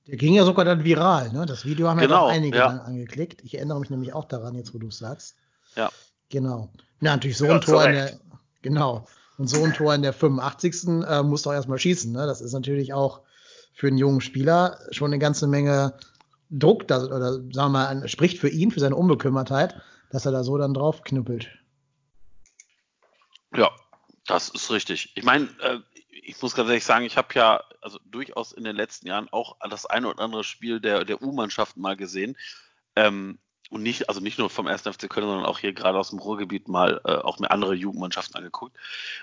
Der 0.06 0.16
ging 0.16 0.34
ja 0.34 0.44
sogar 0.44 0.64
dann 0.64 0.84
viral, 0.84 1.32
ne? 1.32 1.46
Das 1.46 1.64
Video 1.64 1.88
haben 1.88 1.98
genau, 1.98 2.14
ja 2.14 2.20
auch 2.20 2.28
einige 2.28 2.58
ja. 2.58 2.66
angeklickt. 2.66 3.42
Ich 3.42 3.54
erinnere 3.54 3.80
mich 3.80 3.90
nämlich 3.90 4.12
auch 4.12 4.24
daran, 4.24 4.54
jetzt 4.54 4.74
wo 4.74 4.78
du 4.78 4.88
es 4.88 4.98
sagst. 4.98 5.36
Ja. 5.76 5.90
Genau. 6.28 6.70
Ja, 7.00 7.12
natürlich 7.12 7.38
so 7.38 7.48
ein 7.48 7.60
Tor 7.60 7.84
in 7.84 7.92
der, 7.92 8.18
genau. 8.62 9.06
Und 9.38 9.48
so 9.48 9.62
ein 9.64 9.72
Tor 9.72 9.94
in 9.94 10.02
der 10.02 10.12
85. 10.12 11.04
Äh, 11.08 11.22
musst 11.22 11.46
du 11.46 11.50
auch 11.50 11.54
erstmal 11.54 11.78
schießen, 11.78 12.12
ne? 12.12 12.26
Das 12.26 12.40
ist 12.40 12.52
natürlich 12.52 12.92
auch 12.92 13.22
für 13.74 13.88
einen 13.88 13.98
jungen 13.98 14.20
Spieler 14.20 14.78
schon 14.90 15.08
eine 15.08 15.18
ganze 15.18 15.46
Menge 15.46 15.94
Druck, 16.50 16.86
das, 16.86 17.04
oder 17.04 17.32
sagen 17.32 17.52
wir 17.52 17.68
mal, 17.68 18.08
spricht 18.08 18.38
für 18.38 18.48
ihn, 18.48 18.70
für 18.70 18.80
seine 18.80 18.96
Unbekümmertheit, 18.96 19.80
dass 20.12 20.26
er 20.26 20.32
da 20.32 20.44
so 20.44 20.58
dann 20.58 20.74
drauf 20.74 21.02
knüppelt. 21.02 21.50
Ja, 23.56 23.70
das 24.26 24.50
ist 24.50 24.70
richtig. 24.70 25.12
Ich 25.16 25.24
meine, 25.24 25.48
äh, 25.60 25.80
ich 26.10 26.40
muss 26.40 26.54
ganz 26.54 26.68
ehrlich 26.68 26.84
sagen, 26.84 27.04
ich 27.04 27.16
habe 27.16 27.34
ja 27.34 27.64
also 27.80 27.98
durchaus 28.04 28.52
in 28.52 28.62
den 28.62 28.76
letzten 28.76 29.08
Jahren 29.08 29.28
auch 29.30 29.56
das 29.68 29.86
eine 29.86 30.08
oder 30.08 30.22
andere 30.22 30.44
Spiel 30.44 30.80
der, 30.80 31.04
der 31.04 31.22
U-Mannschaften 31.22 31.80
mal 31.80 31.96
gesehen. 31.96 32.36
Ähm, 32.94 33.38
und 33.70 33.82
nicht, 33.82 34.10
also 34.10 34.20
nicht 34.20 34.38
nur 34.38 34.50
vom 34.50 34.66
1. 34.66 34.82
FC 34.82 35.08
Köln, 35.08 35.26
sondern 35.26 35.46
auch 35.46 35.58
hier 35.58 35.72
gerade 35.72 35.98
aus 35.98 36.10
dem 36.10 36.18
Ruhrgebiet 36.18 36.68
mal 36.68 37.00
äh, 37.04 37.14
auch 37.14 37.38
mir 37.38 37.50
andere 37.50 37.74
Jugendmannschaften 37.74 38.36
angeguckt. 38.36 38.76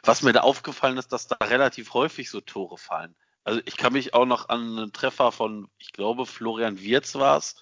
Was 0.04 0.24
mir 0.24 0.34
da 0.34 0.42
aufgefallen 0.42 0.98
ist, 0.98 1.14
dass 1.14 1.28
da 1.28 1.38
relativ 1.40 1.94
häufig 1.94 2.32
so 2.32 2.42
Tore 2.42 2.80
fallen. 2.80 3.16
Also 3.44 3.62
ich 3.66 3.78
kann 3.78 3.94
mich 3.94 4.16
auch 4.16 4.26
noch 4.26 4.50
an 4.50 4.78
einen 4.78 4.92
Treffer 4.92 5.32
von, 5.32 5.70
ich 5.78 5.94
glaube, 5.94 6.26
Florian 6.26 6.82
Wirz 6.82 7.14
war 7.14 7.38
es, 7.38 7.56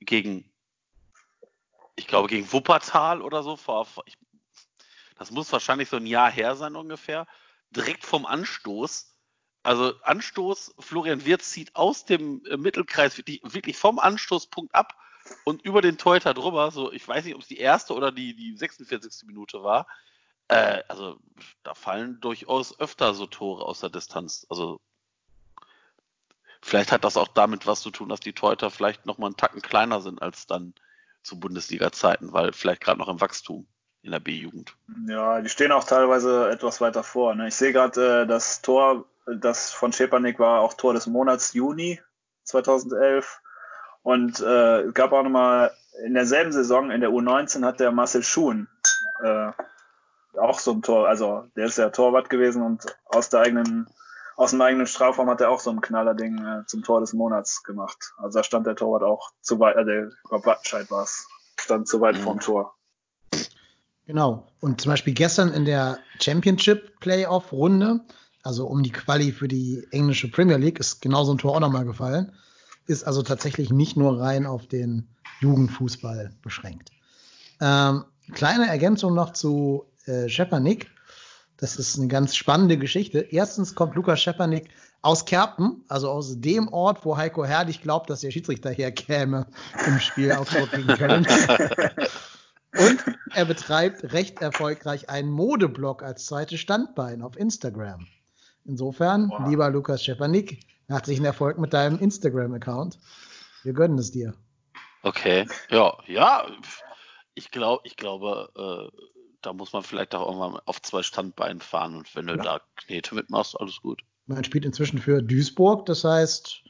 gegen, 0.00 0.50
ich 1.96 2.06
glaube, 2.06 2.28
gegen 2.28 2.52
Wuppertal 2.52 3.22
oder 3.22 3.42
so, 3.42 3.56
vor, 3.56 3.86
ich, 4.04 4.16
das 5.18 5.30
muss 5.30 5.52
wahrscheinlich 5.52 5.88
so 5.88 5.96
ein 5.96 6.06
Jahr 6.06 6.30
her 6.30 6.54
sein 6.54 6.76
ungefähr, 6.76 7.26
direkt 7.70 8.04
vom 8.04 8.26
Anstoß. 8.26 9.14
Also 9.62 9.94
Anstoß, 10.02 10.76
Florian 10.78 11.24
Wirz 11.24 11.50
zieht 11.50 11.74
aus 11.74 12.04
dem 12.04 12.44
äh, 12.46 12.56
Mittelkreis 12.56 13.16
wirklich, 13.16 13.40
wirklich 13.42 13.76
vom 13.76 13.98
Anstoßpunkt 13.98 14.74
ab 14.74 14.96
und 15.44 15.62
über 15.62 15.82
den 15.82 15.98
Teuter 15.98 16.34
drüber. 16.34 16.70
So, 16.70 16.92
ich 16.92 17.06
weiß 17.06 17.24
nicht, 17.24 17.34
ob 17.34 17.42
es 17.42 17.48
die 17.48 17.58
erste 17.58 17.94
oder 17.94 18.12
die, 18.12 18.36
die 18.36 18.56
46. 18.56 19.26
Minute 19.26 19.64
war. 19.64 19.88
Äh, 20.48 20.82
also 20.86 21.18
da 21.64 21.74
fallen 21.74 22.20
durchaus 22.20 22.78
öfter 22.78 23.14
so 23.14 23.26
Tore 23.26 23.64
aus 23.64 23.80
der 23.80 23.90
Distanz. 23.90 24.46
Also 24.50 24.80
vielleicht 26.62 26.92
hat 26.92 27.04
das 27.04 27.16
auch 27.16 27.28
damit 27.28 27.66
was 27.66 27.80
zu 27.80 27.90
tun, 27.90 28.08
dass 28.08 28.20
die 28.20 28.34
Teuter 28.34 28.70
vielleicht 28.70 29.06
noch 29.06 29.18
mal 29.18 29.26
einen 29.26 29.36
Tacken 29.36 29.62
kleiner 29.62 30.00
sind 30.00 30.22
als 30.22 30.46
dann 30.46 30.74
zu 31.26 31.38
Bundesliga-Zeiten, 31.38 32.32
weil 32.32 32.52
vielleicht 32.52 32.80
gerade 32.80 32.98
noch 32.98 33.08
im 33.08 33.20
Wachstum 33.20 33.66
in 34.02 34.12
der 34.12 34.20
B-Jugend. 34.20 34.76
Ja, 35.08 35.40
die 35.40 35.48
stehen 35.48 35.72
auch 35.72 35.84
teilweise 35.84 36.48
etwas 36.48 36.80
weiter 36.80 37.02
vor. 37.02 37.34
Ne? 37.34 37.48
Ich 37.48 37.56
sehe 37.56 37.72
gerade, 37.72 38.22
äh, 38.22 38.26
das 38.26 38.62
Tor, 38.62 39.04
das 39.26 39.70
von 39.72 39.92
Schepanik 39.92 40.38
war 40.38 40.60
auch 40.60 40.74
Tor 40.74 40.94
des 40.94 41.06
Monats 41.06 41.52
Juni 41.52 42.00
2011. 42.44 43.40
Und 44.02 44.40
äh, 44.40 44.82
es 44.82 44.94
gab 44.94 45.12
auch 45.12 45.24
nochmal 45.24 45.72
in 46.04 46.14
derselben 46.14 46.52
Saison, 46.52 46.90
in 46.90 47.00
der 47.00 47.10
U19, 47.10 47.64
hat 47.64 47.80
der 47.80 47.90
Marcel 47.90 48.22
Schuhn 48.22 48.68
äh, 49.22 49.50
auch 50.38 50.58
so 50.60 50.72
ein 50.72 50.82
Tor, 50.82 51.08
also 51.08 51.48
der 51.56 51.66
ist 51.66 51.78
ja 51.78 51.90
Torwart 51.90 52.30
gewesen 52.30 52.62
und 52.62 52.84
aus 53.06 53.30
der 53.30 53.40
eigenen, 53.40 53.88
aus 54.36 54.50
dem 54.50 54.60
eigenen 54.60 54.86
Strafraum 54.86 55.28
hat 55.30 55.40
er 55.40 55.50
auch 55.50 55.60
so 55.60 55.70
ein 55.70 55.80
Knallerding 55.80 56.38
äh, 56.38 56.66
zum 56.66 56.82
Tor 56.82 57.00
des 57.00 57.14
Monats 57.14 57.62
gemacht. 57.62 58.14
Also 58.18 58.38
da 58.38 58.44
stand 58.44 58.66
der 58.66 58.76
Torwart 58.76 59.02
auch 59.02 59.30
zu 59.40 59.58
weit, 59.58 59.76
äh, 59.76 59.84
der 59.84 60.10
Wattenscheid 60.28 60.90
war 60.90 61.04
es, 61.04 61.26
stand 61.58 61.88
zu 61.88 62.00
weit 62.00 62.16
mhm. 62.16 62.20
vorm 62.20 62.40
Tor. 62.40 62.74
Genau. 64.06 64.46
Und 64.60 64.80
zum 64.80 64.92
Beispiel 64.92 65.14
gestern 65.14 65.52
in 65.52 65.64
der 65.64 65.98
Championship 66.20 67.00
Playoff 67.00 67.50
Runde, 67.50 68.00
also 68.42 68.66
um 68.66 68.82
die 68.82 68.92
Quali 68.92 69.32
für 69.32 69.48
die 69.48 69.86
englische 69.90 70.30
Premier 70.30 70.58
League, 70.58 70.78
ist 70.78 71.00
genau 71.00 71.24
so 71.24 71.32
ein 71.32 71.38
Tor 71.38 71.56
auch 71.56 71.60
nochmal 71.60 71.84
gefallen. 71.84 72.32
Ist 72.86 73.04
also 73.04 73.22
tatsächlich 73.22 73.70
nicht 73.70 73.96
nur 73.96 74.20
rein 74.20 74.46
auf 74.46 74.68
den 74.68 75.08
Jugendfußball 75.40 76.36
beschränkt. 76.42 76.90
Ähm, 77.60 78.04
kleine 78.32 78.68
Ergänzung 78.68 79.14
noch 79.14 79.32
zu 79.32 79.86
äh, 80.04 80.28
Schepanik. 80.28 80.88
Das 81.58 81.76
ist 81.76 81.98
eine 81.98 82.08
ganz 82.08 82.36
spannende 82.36 82.76
Geschichte. 82.76 83.20
Erstens 83.20 83.74
kommt 83.74 83.94
Lukas 83.94 84.20
Schepanik 84.20 84.68
aus 85.00 85.24
Kerpen, 85.24 85.84
also 85.88 86.10
aus 86.10 86.40
dem 86.40 86.68
Ort, 86.68 87.04
wo 87.04 87.16
Heiko 87.16 87.44
Herrlich 87.44 87.80
glaubt, 87.80 88.10
dass 88.10 88.20
der 88.20 88.30
Schiedsrichter 88.30 88.70
herkäme 88.70 89.46
im 89.86 89.98
Spiel 90.00 90.32
Augsburg 90.32 90.70
gegen 90.72 90.88
Köln. 90.88 91.26
Und 92.78 93.04
er 93.32 93.44
betreibt 93.46 94.12
recht 94.12 94.42
erfolgreich 94.42 95.08
einen 95.08 95.30
Modeblog 95.30 96.02
als 96.02 96.26
zweites 96.26 96.60
Standbein 96.60 97.22
auf 97.22 97.36
Instagram. 97.36 98.06
Insofern, 98.66 99.30
wow. 99.30 99.48
lieber 99.48 99.70
Lukas 99.70 100.04
Schepanik, 100.04 100.60
herzlichen 100.88 101.24
Erfolg 101.24 101.56
mit 101.58 101.72
deinem 101.72 101.98
Instagram-Account. 101.98 102.98
Wir 103.62 103.72
gönnen 103.72 103.98
es 103.98 104.10
dir. 104.10 104.34
Okay, 105.02 105.46
ja, 105.70 105.96
ja. 106.06 106.46
Ich 107.34 107.50
glaube, 107.50 107.82
ich 107.84 107.96
glaube, 107.96 108.50
äh, 108.56 109.15
da 109.42 109.52
muss 109.52 109.72
man 109.72 109.82
vielleicht 109.82 110.14
auch 110.14 110.26
irgendwann 110.26 110.60
auf 110.66 110.82
zwei 110.82 111.02
Standbeinen 111.02 111.60
fahren 111.60 111.96
und 111.96 112.14
wenn 112.14 112.26
du 112.26 112.36
ja. 112.36 112.42
da 112.42 112.60
Knete 112.76 113.14
mitmachst, 113.14 113.58
alles 113.60 113.80
gut. 113.80 114.02
Man 114.26 114.44
spielt 114.44 114.64
inzwischen 114.64 114.98
für 114.98 115.22
Duisburg, 115.22 115.86
das 115.86 116.04
heißt, 116.04 116.62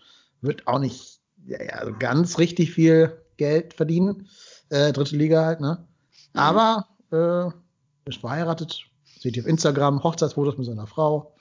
wird 0.42 0.66
auch 0.66 0.78
nicht 0.78 1.20
ja, 1.46 1.62
ja, 1.62 1.90
ganz 1.90 2.38
richtig 2.38 2.72
viel 2.72 3.22
Geld 3.36 3.74
verdienen. 3.74 4.28
Äh, 4.68 4.92
dritte 4.92 5.16
Liga 5.16 5.44
halt, 5.44 5.60
ne? 5.60 5.86
Mhm. 6.32 6.40
Aber 6.40 6.86
äh, 7.12 8.08
ist 8.08 8.20
verheiratet, 8.20 8.84
seht 9.04 9.36
ihr 9.36 9.42
auf 9.42 9.48
Instagram, 9.48 10.02
Hochzeitsfotos 10.02 10.56
mit 10.56 10.66
seiner 10.66 10.86
Frau, 10.86 11.34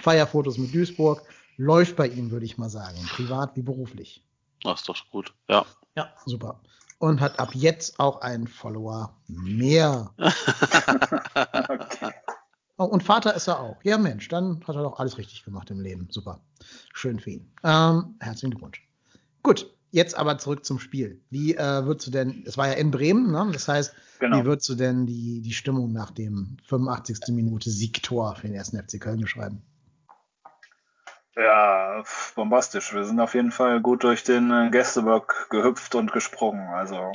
Feierfotos 0.00 0.58
mit 0.58 0.74
Duisburg. 0.74 1.22
Läuft 1.56 1.96
bei 1.96 2.06
ihm, 2.06 2.30
würde 2.30 2.44
ich 2.44 2.58
mal 2.58 2.68
sagen. 2.68 2.98
Privat 3.08 3.56
wie 3.56 3.62
beruflich. 3.62 4.22
Das 4.62 4.80
ist 4.80 4.88
doch 4.88 4.96
gut, 5.10 5.32
ja. 5.48 5.64
Ja, 5.96 6.12
super. 6.26 6.60
Und 6.98 7.20
hat 7.20 7.38
ab 7.38 7.54
jetzt 7.54 8.00
auch 8.00 8.22
einen 8.22 8.46
Follower 8.46 9.14
mehr. 9.26 10.14
okay. 11.68 12.12
oh, 12.78 12.84
und 12.84 13.02
Vater 13.02 13.34
ist 13.34 13.48
er 13.48 13.60
auch. 13.60 13.76
Ja, 13.82 13.98
Mensch, 13.98 14.28
dann 14.28 14.64
hat 14.66 14.76
er 14.76 14.82
doch 14.82 14.98
alles 14.98 15.18
richtig 15.18 15.44
gemacht 15.44 15.70
im 15.70 15.80
Leben. 15.80 16.08
Super. 16.10 16.40
Schön 16.94 17.20
für 17.20 17.30
ihn. 17.30 17.52
Ähm, 17.62 18.16
herzlichen 18.20 18.50
Glückwunsch. 18.50 18.82
Gut, 19.42 19.70
jetzt 19.90 20.16
aber 20.16 20.38
zurück 20.38 20.64
zum 20.64 20.78
Spiel. 20.78 21.20
Wie 21.30 21.54
äh, 21.54 21.84
würdest 21.84 22.06
du 22.06 22.10
denn, 22.10 22.44
es 22.46 22.56
war 22.56 22.68
ja 22.68 22.74
in 22.74 22.90
Bremen, 22.90 23.30
ne? 23.30 23.48
das 23.52 23.68
heißt, 23.68 23.94
genau. 24.18 24.38
wie 24.38 24.44
würdest 24.46 24.68
du 24.68 24.74
denn 24.74 25.06
die, 25.06 25.42
die 25.42 25.52
Stimmung 25.52 25.92
nach 25.92 26.10
dem 26.10 26.56
85. 26.64 27.34
Minute 27.34 27.70
Siegtor 27.70 28.36
für 28.36 28.46
den 28.46 28.56
ersten 28.56 28.78
FC 28.78 29.00
Köln 29.00 29.20
beschreiben? 29.20 29.62
Ja, 31.36 32.02
bombastisch. 32.34 32.94
Wir 32.94 33.04
sind 33.04 33.20
auf 33.20 33.34
jeden 33.34 33.52
Fall 33.52 33.80
gut 33.80 34.04
durch 34.04 34.24
den 34.24 34.50
äh, 34.50 34.70
Gästeblock 34.70 35.48
gehüpft 35.50 35.94
und 35.94 36.10
gesprungen. 36.12 36.68
Also 36.70 37.12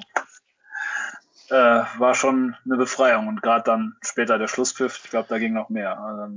äh, 1.50 1.84
war 1.98 2.14
schon 2.14 2.56
eine 2.64 2.78
Befreiung 2.78 3.28
und 3.28 3.42
gerade 3.42 3.64
dann 3.64 3.98
später 4.02 4.38
der 4.38 4.48
Schlusspfiff, 4.48 5.02
ich 5.04 5.10
glaube, 5.10 5.28
da 5.28 5.40
ging 5.40 5.54
noch 5.54 5.70
mehr. 5.70 6.00
Also, 6.00 6.34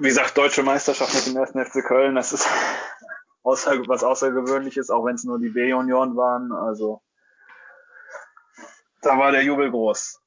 wie 0.00 0.08
gesagt, 0.08 0.38
deutsche 0.38 0.62
Meisterschaft 0.62 1.14
mit 1.14 1.26
dem 1.26 1.36
ersten 1.36 1.62
FC 1.62 1.84
Köln, 1.84 2.14
das 2.14 2.32
ist 2.32 2.48
außer, 3.42 3.86
was 3.86 4.02
außergewöhnliches, 4.02 4.88
auch 4.88 5.04
wenn 5.04 5.16
es 5.16 5.24
nur 5.24 5.38
die 5.38 5.50
B-Junioren 5.50 6.16
waren. 6.16 6.52
Also 6.52 7.02
da 9.02 9.18
war 9.18 9.30
der 9.30 9.44
Jubel 9.44 9.70
groß. 9.70 10.22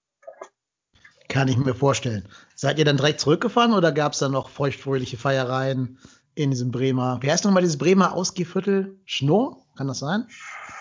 Kann 1.29 1.47
ich 1.47 1.57
mir 1.57 1.75
vorstellen. 1.75 2.27
Seid 2.55 2.79
ihr 2.79 2.85
dann 2.85 2.97
direkt 2.97 3.21
zurückgefahren 3.21 3.73
oder 3.73 3.91
gab 3.91 4.13
es 4.13 4.19
dann 4.19 4.31
noch 4.31 4.49
feuchtfröhliche 4.49 5.15
Feiereien 5.15 5.99
in 6.35 6.49
diesem 6.49 6.71
Bremer? 6.71 7.19
Wie 7.21 7.31
heißt 7.31 7.45
nochmal 7.45 7.61
dieses 7.61 7.77
Bremer 7.77 8.13
Ausgehviertel? 8.13 8.99
Schnurr? 9.05 9.57
Kann 9.77 9.87
das 9.87 9.99
sein? 9.99 10.27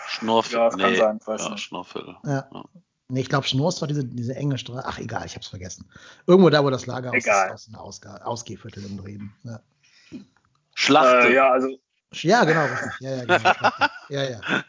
Schnorrviertel. 0.07 0.59
Ja, 0.59 0.69
das 0.69 0.77
kann 0.79 0.91
nee, 0.91 0.97
sein, 0.97 1.19
weiß 1.23 1.41
ja, 1.43 1.49
nicht. 1.51 1.63
Schnorrviertel. 1.63 2.17
Ja. 2.25 2.49
Ja. 2.51 2.63
Nee, 3.09 3.21
ich 3.21 3.29
glaube, 3.29 3.47
Schnurr 3.47 3.69
ist 3.69 3.81
doch 3.81 3.87
diese, 3.87 4.03
diese 4.03 4.35
enge 4.35 4.57
Straße. 4.57 4.85
Ach, 4.85 4.99
egal, 4.99 5.25
ich 5.25 5.35
hab's 5.35 5.47
vergessen. 5.47 5.89
Irgendwo 6.27 6.49
da, 6.49 6.63
wo 6.63 6.69
das 6.69 6.85
Lagerhaus 6.85 7.15
Egal. 7.15 7.53
ist, 7.53 7.61
ist 7.61 7.69
ein 7.69 7.75
Ausga 7.75 8.17
Ausgehviertel 8.17 8.85
in 8.85 8.97
Bremen. 8.97 9.35
Ja. 9.43 9.61
Schlachte. 10.73 11.29
Äh, 11.29 11.35
ja, 11.35 11.51
also 11.51 11.79
ja, 12.13 12.43
genau, 12.43 12.65
richtig. 12.65 12.91
Ja, 13.01 13.15
ja, 13.15 13.25
genau. 13.25 13.87
ja, 14.09 14.23
ja. 14.23 14.63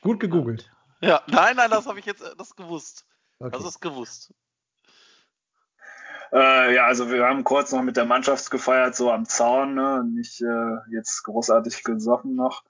Gut 0.00 0.20
gegoogelt. 0.20 0.70
Ja, 1.00 1.22
nein, 1.26 1.56
nein, 1.56 1.70
das 1.70 1.86
habe 1.86 1.98
ich 1.98 2.06
jetzt 2.06 2.22
das 2.38 2.54
gewusst. 2.54 3.04
Okay. 3.40 3.50
Das 3.50 3.64
ist 3.64 3.80
gewusst. 3.80 4.32
Äh, 6.32 6.74
ja, 6.74 6.86
also 6.86 7.10
wir 7.10 7.26
haben 7.26 7.44
kurz 7.44 7.72
noch 7.72 7.82
mit 7.82 7.96
der 7.96 8.06
Mannschaft 8.06 8.50
gefeiert, 8.50 8.96
so 8.96 9.12
am 9.12 9.26
Zaun, 9.26 9.74
ne? 9.74 10.02
nicht 10.04 10.40
äh, 10.40 10.76
jetzt 10.90 11.22
großartig 11.24 11.84
gesoffen 11.84 12.34
noch. 12.36 12.62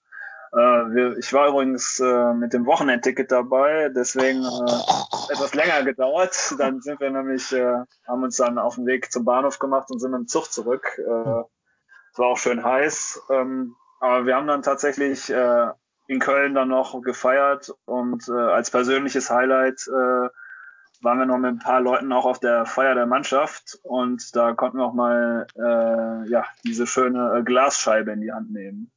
Äh, 0.52 0.56
wir, 0.56 1.16
ich 1.16 1.32
war 1.32 1.48
übrigens 1.48 2.00
äh, 2.00 2.34
mit 2.34 2.52
dem 2.52 2.66
Wochenendticket 2.66 3.30
dabei, 3.30 3.88
deswegen 3.94 4.42
äh, 4.42 5.32
etwas 5.32 5.54
länger 5.54 5.84
gedauert. 5.84 6.54
Dann 6.58 6.80
sind 6.80 6.98
wir 6.98 7.10
nämlich, 7.10 7.52
äh, 7.52 7.84
haben 8.06 8.24
uns 8.24 8.36
dann 8.36 8.58
auf 8.58 8.74
den 8.74 8.86
Weg 8.86 9.12
zum 9.12 9.24
Bahnhof 9.24 9.60
gemacht 9.60 9.90
und 9.90 10.00
sind 10.00 10.10
mit 10.10 10.20
dem 10.20 10.28
Zug 10.28 10.50
zurück. 10.50 10.98
Äh, 10.98 11.42
es 12.12 12.18
war 12.18 12.26
auch 12.26 12.38
schön 12.38 12.64
heiß, 12.64 13.22
ähm, 13.30 13.76
aber 14.00 14.26
wir 14.26 14.34
haben 14.34 14.48
dann 14.48 14.62
tatsächlich 14.62 15.30
äh, 15.30 15.68
in 16.08 16.18
Köln 16.18 16.54
dann 16.54 16.68
noch 16.68 17.00
gefeiert 17.00 17.72
und 17.84 18.28
äh, 18.28 18.32
als 18.32 18.72
persönliches 18.72 19.30
Highlight 19.30 19.86
äh, 19.86 20.28
waren 21.02 21.18
wir 21.18 21.26
noch 21.26 21.38
mit 21.38 21.50
ein 21.50 21.58
paar 21.58 21.80
Leuten 21.80 22.12
auch 22.12 22.24
auf 22.24 22.38
der 22.40 22.64
Feier 22.66 22.94
der 22.94 23.06
Mannschaft 23.06 23.78
und 23.82 24.34
da 24.36 24.52
konnten 24.54 24.78
wir 24.78 24.84
auch 24.86 24.92
mal 24.94 25.46
äh, 25.56 26.30
ja 26.30 26.44
diese 26.64 26.86
schöne 26.86 27.38
äh, 27.38 27.42
Glasscheibe 27.42 28.12
in 28.12 28.20
die 28.20 28.32
Hand 28.32 28.50
nehmen. 28.52 28.90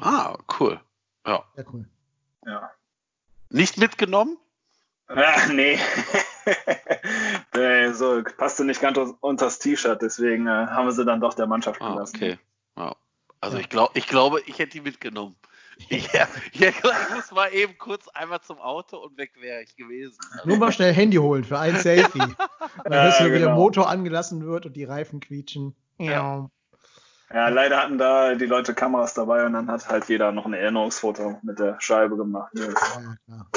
Ah, 0.00 0.36
cool. 0.60 0.80
Ja. 1.26 1.44
Sehr 1.54 1.64
cool. 1.72 1.84
Ja. 2.46 2.70
Nicht 3.50 3.78
mitgenommen? 3.78 4.36
Ja, 5.14 5.46
nee. 5.52 5.78
nee, 7.54 7.92
so 7.92 8.22
passte 8.36 8.64
nicht 8.64 8.80
ganz 8.80 8.98
unters 9.20 9.58
T-Shirt, 9.58 10.00
deswegen 10.02 10.46
äh, 10.46 10.50
haben 10.50 10.86
wir 10.86 10.92
sie 10.92 11.04
dann 11.04 11.20
doch 11.20 11.34
der 11.34 11.46
Mannschaft 11.46 11.80
Ah, 11.80 11.92
gelassen. 11.92 12.16
okay. 12.16 12.38
Ja. 12.76 12.94
Also 13.40 13.56
Ja. 13.56 13.62
ich 13.62 13.68
glaube, 13.68 13.92
ich 13.98 14.06
glaube, 14.08 14.40
ich 14.46 14.58
hätte 14.58 14.72
die 14.72 14.80
mitgenommen. 14.80 15.36
Ja, 15.88 16.28
ja, 16.52 16.68
ich 16.68 17.14
muss 17.14 17.30
mal 17.32 17.52
eben 17.52 17.76
kurz 17.78 18.08
einmal 18.08 18.40
zum 18.40 18.58
Auto 18.58 18.98
und 18.98 19.16
weg 19.16 19.32
wäre 19.40 19.62
ich 19.62 19.74
gewesen. 19.76 20.18
Also, 20.32 20.48
Nur 20.48 20.58
mal 20.58 20.72
schnell 20.72 20.92
Handy 20.92 21.16
holen 21.16 21.44
für 21.44 21.58
ein 21.58 21.76
Selfie. 21.76 22.18
Dann 22.84 22.92
Ja, 22.92 23.02
hörst 23.04 23.20
du, 23.20 23.24
wie 23.26 23.30
der 23.30 23.40
genau. 23.40 23.56
Motor 23.56 23.88
angelassen 23.88 24.44
wird 24.46 24.66
und 24.66 24.74
die 24.76 24.84
Reifen 24.84 25.20
quietschen. 25.20 25.74
Ja. 25.98 26.48
Ja, 27.32 27.48
leider 27.48 27.78
hatten 27.78 27.98
da 27.98 28.34
die 28.34 28.46
Leute 28.46 28.74
Kameras 28.74 29.14
dabei 29.14 29.44
und 29.46 29.54
dann 29.54 29.68
hat 29.68 29.88
halt 29.88 30.08
jeder 30.08 30.30
noch 30.30 30.46
ein 30.46 30.52
Erinnerungsfoto 30.52 31.40
mit 31.42 31.58
der 31.58 31.80
Scheibe 31.80 32.16
gemacht. 32.16 32.52
Ja, 32.54 32.66
ja, 32.66 33.16
klar. 33.26 33.48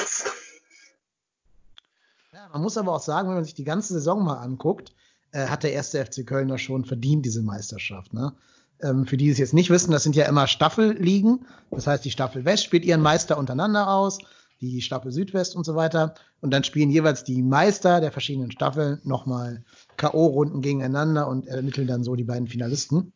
Ja, 2.34 2.50
man 2.52 2.62
muss 2.62 2.78
aber 2.78 2.94
auch 2.94 3.02
sagen, 3.02 3.28
wenn 3.28 3.36
man 3.36 3.44
sich 3.44 3.54
die 3.54 3.64
ganze 3.64 3.94
Saison 3.94 4.24
mal 4.24 4.38
anguckt, 4.38 4.94
äh, 5.32 5.48
hat 5.48 5.64
der 5.64 5.74
erste 5.74 6.04
FC 6.04 6.26
Kölner 6.26 6.58
schon 6.58 6.86
verdient 6.86 7.26
diese 7.26 7.42
Meisterschaft. 7.42 8.14
Ne? 8.14 8.34
Ähm, 8.82 9.06
für 9.06 9.18
die 9.18 9.30
es 9.30 9.38
jetzt 9.38 9.54
nicht 9.54 9.70
wissen, 9.70 9.92
das 9.92 10.04
sind 10.04 10.16
ja 10.16 10.26
immer 10.26 10.48
Staffelligen. 10.48 11.46
Das 11.72 11.88
heißt, 11.88 12.06
die 12.06 12.12
Staffel 12.12 12.46
West 12.46 12.64
spielt 12.64 12.86
ihren 12.86 13.02
Meister 13.02 13.38
untereinander 13.38 13.90
aus, 13.90 14.20
die 14.62 14.82
Staffel 14.82 15.12
Südwest 15.12 15.56
und 15.56 15.66
so 15.66 15.76
weiter. 15.76 16.14
Und 16.42 16.52
dann 16.52 16.64
spielen 16.64 16.90
jeweils 16.90 17.24
die 17.24 17.42
Meister 17.42 18.02
der 18.02 18.12
verschiedenen 18.12 18.52
Staffeln 18.52 19.00
nochmal 19.04 19.64
K.O.-Runden 19.98 20.62
gegeneinander 20.62 21.28
und 21.28 21.48
ermitteln 21.48 21.88
dann 21.88 22.04
so 22.04 22.16
die 22.16 22.24
beiden 22.24 22.48
Finalisten. 22.48 23.14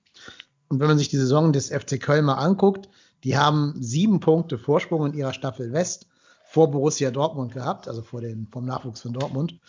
Und 0.70 0.80
wenn 0.80 0.88
man 0.88 0.98
sich 0.98 1.10
die 1.10 1.18
Saison 1.18 1.52
des 1.54 1.70
FC 1.70 2.00
Köln 2.00 2.26
mal 2.26 2.36
anguckt, 2.36 2.90
die 3.24 3.38
haben 3.38 3.76
sieben 3.80 4.20
Punkte 4.20 4.58
Vorsprung 4.58 5.06
in 5.06 5.14
ihrer 5.14 5.34
Staffel 5.34 5.74
West 5.74 6.08
vor 6.46 6.72
Borussia 6.72 7.12
Dortmund 7.12 7.54
gehabt, 7.54 7.88
also 7.88 8.02
vor 8.02 8.22
den, 8.22 8.48
vom 8.52 8.66
Nachwuchs 8.66 9.02
von 9.02 9.14
Dortmund. 9.14 9.60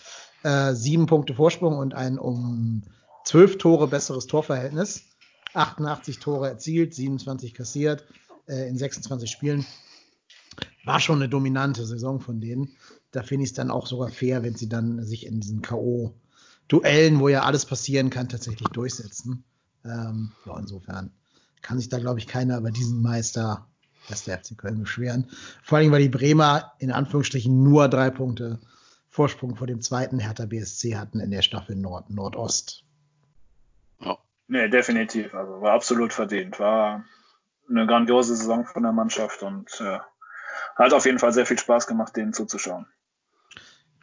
Äh, 0.42 0.74
sieben 0.74 1.06
Punkte 1.06 1.34
Vorsprung 1.34 1.78
und 1.78 1.94
ein 1.94 2.18
um 2.18 2.82
zwölf 3.24 3.58
Tore 3.58 3.88
besseres 3.88 4.26
Torverhältnis. 4.26 5.11
88 5.54 6.18
Tore 6.18 6.48
erzielt, 6.48 6.94
27 6.94 7.54
kassiert 7.54 8.04
äh, 8.46 8.68
in 8.68 8.76
26 8.76 9.30
Spielen. 9.30 9.66
War 10.84 11.00
schon 11.00 11.16
eine 11.16 11.28
dominante 11.28 11.86
Saison 11.86 12.20
von 12.20 12.40
denen. 12.40 12.76
Da 13.10 13.22
finde 13.22 13.44
ich 13.44 13.50
es 13.50 13.54
dann 13.54 13.70
auch 13.70 13.86
sogar 13.86 14.10
fair, 14.10 14.42
wenn 14.42 14.56
sie 14.56 14.68
dann 14.68 15.04
sich 15.04 15.26
in 15.26 15.40
diesen 15.40 15.62
K.O.-Duellen, 15.62 17.18
wo 17.18 17.28
ja 17.28 17.42
alles 17.42 17.66
passieren 17.66 18.10
kann, 18.10 18.28
tatsächlich 18.28 18.68
durchsetzen. 18.68 19.44
Ähm, 19.84 20.32
ja, 20.46 20.58
insofern 20.58 21.12
kann 21.60 21.78
sich 21.78 21.88
da, 21.88 21.98
glaube 21.98 22.18
ich, 22.18 22.26
keiner 22.26 22.58
über 22.58 22.70
diesen 22.70 23.02
Meister 23.02 23.68
des 24.10 24.22
FC 24.22 24.56
Köln 24.56 24.80
beschweren. 24.80 25.30
Vor 25.62 25.78
allem, 25.78 25.92
weil 25.92 26.02
die 26.02 26.08
Bremer 26.08 26.72
in 26.78 26.90
Anführungsstrichen 26.90 27.62
nur 27.62 27.88
drei 27.88 28.10
Punkte 28.10 28.58
Vorsprung 29.08 29.56
vor 29.56 29.66
dem 29.66 29.82
zweiten 29.82 30.18
Hertha 30.18 30.46
BSC 30.46 30.96
hatten 30.96 31.20
in 31.20 31.30
der 31.30 31.42
Staffel 31.42 31.76
Nord 31.76 32.10
Nordost. 32.10 32.84
Nee, 34.48 34.68
definitiv. 34.68 35.34
Also 35.34 35.60
war 35.60 35.72
absolut 35.72 36.12
verdient. 36.12 36.58
War 36.60 37.04
eine 37.68 37.86
grandiose 37.86 38.36
Saison 38.36 38.66
von 38.66 38.82
der 38.82 38.92
Mannschaft 38.92 39.42
und 39.42 39.80
äh, 39.80 39.98
hat 40.76 40.92
auf 40.92 41.06
jeden 41.06 41.18
Fall 41.18 41.32
sehr 41.32 41.46
viel 41.46 41.58
Spaß 41.58 41.86
gemacht, 41.86 42.16
denen 42.16 42.32
zuzuschauen. 42.32 42.86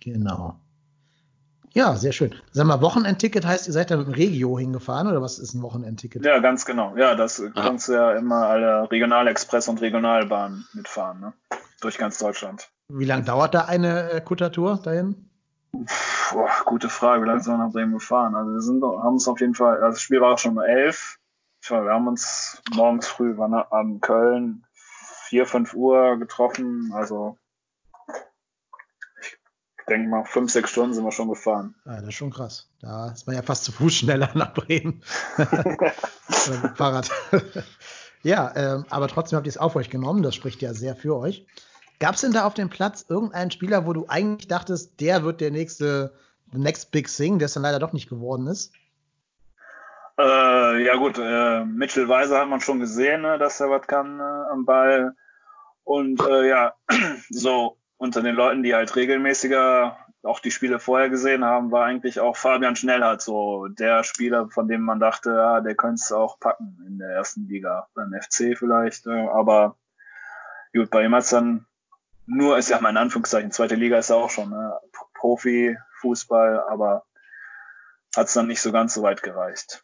Genau. 0.02 0.60
Ja, 1.74 1.96
sehr 1.96 2.14
schön. 2.14 2.34
Sag 2.52 2.66
mal, 2.66 2.82
Wochenendticket 2.82 3.46
heißt, 3.46 3.68
ihr 3.68 3.74
seid 3.74 3.92
da 3.92 3.98
mit 3.98 4.08
dem 4.08 4.14
Regio 4.14 4.58
hingefahren 4.58 5.08
oder 5.08 5.22
was 5.22 5.38
ist 5.38 5.54
ein 5.54 5.62
Wochenendticket? 5.62 6.26
Ja, 6.26 6.40
ganz 6.40 6.66
genau. 6.66 6.98
Ja, 6.98 7.14
das 7.14 7.42
kannst 7.54 7.88
du 7.88 7.94
ja 7.94 8.14
immer 8.14 8.48
alle 8.48 8.90
Regionalexpress 8.90 9.68
und 9.68 9.82
Regionalbahnen 9.82 10.68
mitfahren, 10.74 11.20
ne? 11.20 11.34
Durch 11.82 11.98
ganz 11.98 12.18
Deutschland. 12.18 12.70
Wie 12.90 13.06
lange 13.06 13.24
dauert 13.24 13.54
da 13.54 13.66
eine 13.66 14.12
äh, 14.12 14.22
Kuttertour 14.22 14.82
dahin? 14.84 15.29
Boah, 15.72 16.50
gute 16.66 16.90
Frage, 16.90 17.24
wie 17.24 17.28
lange 17.28 17.42
sind 17.42 17.54
wir 17.54 17.66
nach 17.66 17.72
Bremen 17.72 17.94
gefahren? 17.94 18.36
Also 18.36 18.52
wir 18.52 18.62
sind, 18.62 18.84
haben 18.84 19.14
uns 19.14 19.28
auf 19.28 19.40
jeden 19.40 19.56
Fall, 19.56 19.76
also 19.76 19.96
das 19.96 20.02
Spiel 20.02 20.22
war 20.22 20.38
schon 20.38 20.58
um 20.58 20.64
elf. 20.64 21.20
Wir 21.68 21.78
haben 21.78 22.08
uns 22.08 22.62
morgens 22.74 23.08
früh 23.08 23.38
waren 23.38 23.54
an 23.54 24.00
Köln 24.00 24.66
vier, 25.30 25.46
fünf 25.46 25.74
Uhr 25.74 26.18
getroffen. 26.18 26.92
Also 26.94 27.38
ich 29.20 29.86
denke 29.88 30.10
mal, 30.10 30.24
fünf, 30.26 30.52
sechs 30.52 30.72
Stunden 30.72 30.94
sind 30.94 31.04
wir 31.04 31.12
schon 31.12 31.30
gefahren. 31.30 31.76
Ah, 31.86 31.98
das 31.98 32.10
ist 32.10 32.16
schon 32.16 32.32
krass. 32.32 32.70
Da 32.82 33.12
ist 33.12 33.28
man 33.28 33.36
ja 33.36 33.42
fast 33.42 33.64
zu 33.66 33.72
Fuß 33.72 33.94
schneller 33.94 34.30
nach 34.34 34.54
Bremen. 34.54 35.04
Fahrrad. 36.76 37.10
ja, 38.24 38.52
ähm, 38.56 38.86
aber 38.90 39.08
trotzdem 39.08 39.38
habt 39.38 39.48
ihr 39.48 39.52
es 39.52 39.58
auf 39.58 39.76
euch 39.76 39.90
genommen. 39.90 40.24
Das 40.24 40.36
spricht 40.36 40.62
ja 40.62 40.74
sehr 40.74 40.96
für 40.96 41.16
euch. 41.18 41.46
Gab 42.00 42.16
es 42.16 42.22
denn 42.22 42.32
da 42.32 42.46
auf 42.46 42.54
dem 42.54 42.70
Platz 42.70 43.06
irgendeinen 43.10 43.52
Spieler, 43.52 43.86
wo 43.86 43.94
du 43.94 44.06
eigentlich 44.08 44.48
dachtest, 44.48 45.00
der 45.02 45.24
wird 45.24 45.42
der 45.42 45.52
nächste 45.52 46.14
the 46.52 46.58
Next 46.58 46.92
Big 46.92 47.08
Thing, 47.08 47.40
der 47.40 47.48
es 47.48 47.54
dann 47.54 47.64
leider 47.64 47.80
doch 47.80 47.94
nicht 47.94 48.10
geworden 48.10 48.48
ist? 48.48 48.74
Äh, 50.18 50.86
ja 50.86 50.96
gut, 50.96 51.18
äh, 51.18 51.66
Mitchell 51.66 52.08
Weiser 52.08 52.40
hat 52.40 52.50
man 52.50 52.62
schon 52.62 52.80
gesehen, 52.80 53.22
ne, 53.22 53.38
dass 53.38 53.60
er 53.60 53.70
was 53.70 53.88
kann 53.88 54.20
äh, 54.20 54.52
am 54.52 54.66
Ball. 54.66 55.16
Und 55.84 56.22
äh, 56.22 56.50
ja, 56.50 56.74
so 57.30 57.78
unter 57.98 58.22
den 58.22 58.36
Leuten, 58.36 58.64
die 58.64 58.76
halt 58.76 58.96
regelmäßiger 58.96 59.98
auch 60.24 60.40
die 60.40 60.52
Spiele 60.52 60.80
vorher 60.80 61.10
gesehen 61.10 61.46
haben, 61.46 61.72
war 61.72 61.86
eigentlich 61.86 62.20
auch 62.20 62.36
Fabian 62.36 62.76
Schnellhardt 62.76 63.22
so 63.22 63.68
der 63.68 64.04
Spieler, 64.04 64.50
von 64.50 64.68
dem 64.68 64.82
man 64.82 65.00
dachte, 65.00 65.32
ja, 65.32 65.62
der 65.62 65.76
könnte 65.76 66.02
es 66.04 66.12
auch 66.12 66.40
packen 66.40 66.78
in 66.86 66.98
der 66.98 67.10
ersten 67.10 67.48
Liga, 67.48 67.88
beim 67.94 68.14
FC 68.14 68.58
vielleicht. 68.58 69.08
Äh, 69.08 69.28
aber 69.28 69.78
gut, 70.74 70.90
bei 70.90 71.06
ihm 71.06 71.16
hat's 71.16 71.30
dann 71.30 71.66
nur, 72.30 72.58
ist 72.58 72.70
ja 72.70 72.80
mal 72.80 72.92
in 72.92 72.98
Anführungszeichen, 72.98 73.52
zweite 73.52 73.76
Liga 73.76 73.98
ist 73.98 74.10
ja 74.10 74.16
auch 74.16 74.30
schon 74.30 74.50
ne, 74.50 74.74
Profi, 75.16 75.76
Fußball, 76.02 76.64
aber 76.70 77.04
hat's 78.16 78.34
dann 78.34 78.48
nicht 78.48 78.62
so 78.62 78.72
ganz 78.72 78.94
so 78.94 79.02
weit 79.02 79.24
gereicht. 79.24 79.84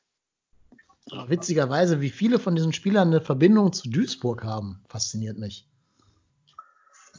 Aber 1.11 1.29
witzigerweise, 1.29 2.01
wie 2.01 2.09
viele 2.09 2.39
von 2.39 2.55
diesen 2.55 2.73
Spielern 2.73 3.09
eine 3.09 3.21
Verbindung 3.21 3.73
zu 3.73 3.89
Duisburg 3.89 4.43
haben, 4.43 4.83
fasziniert 4.87 5.37
mich. 5.37 5.67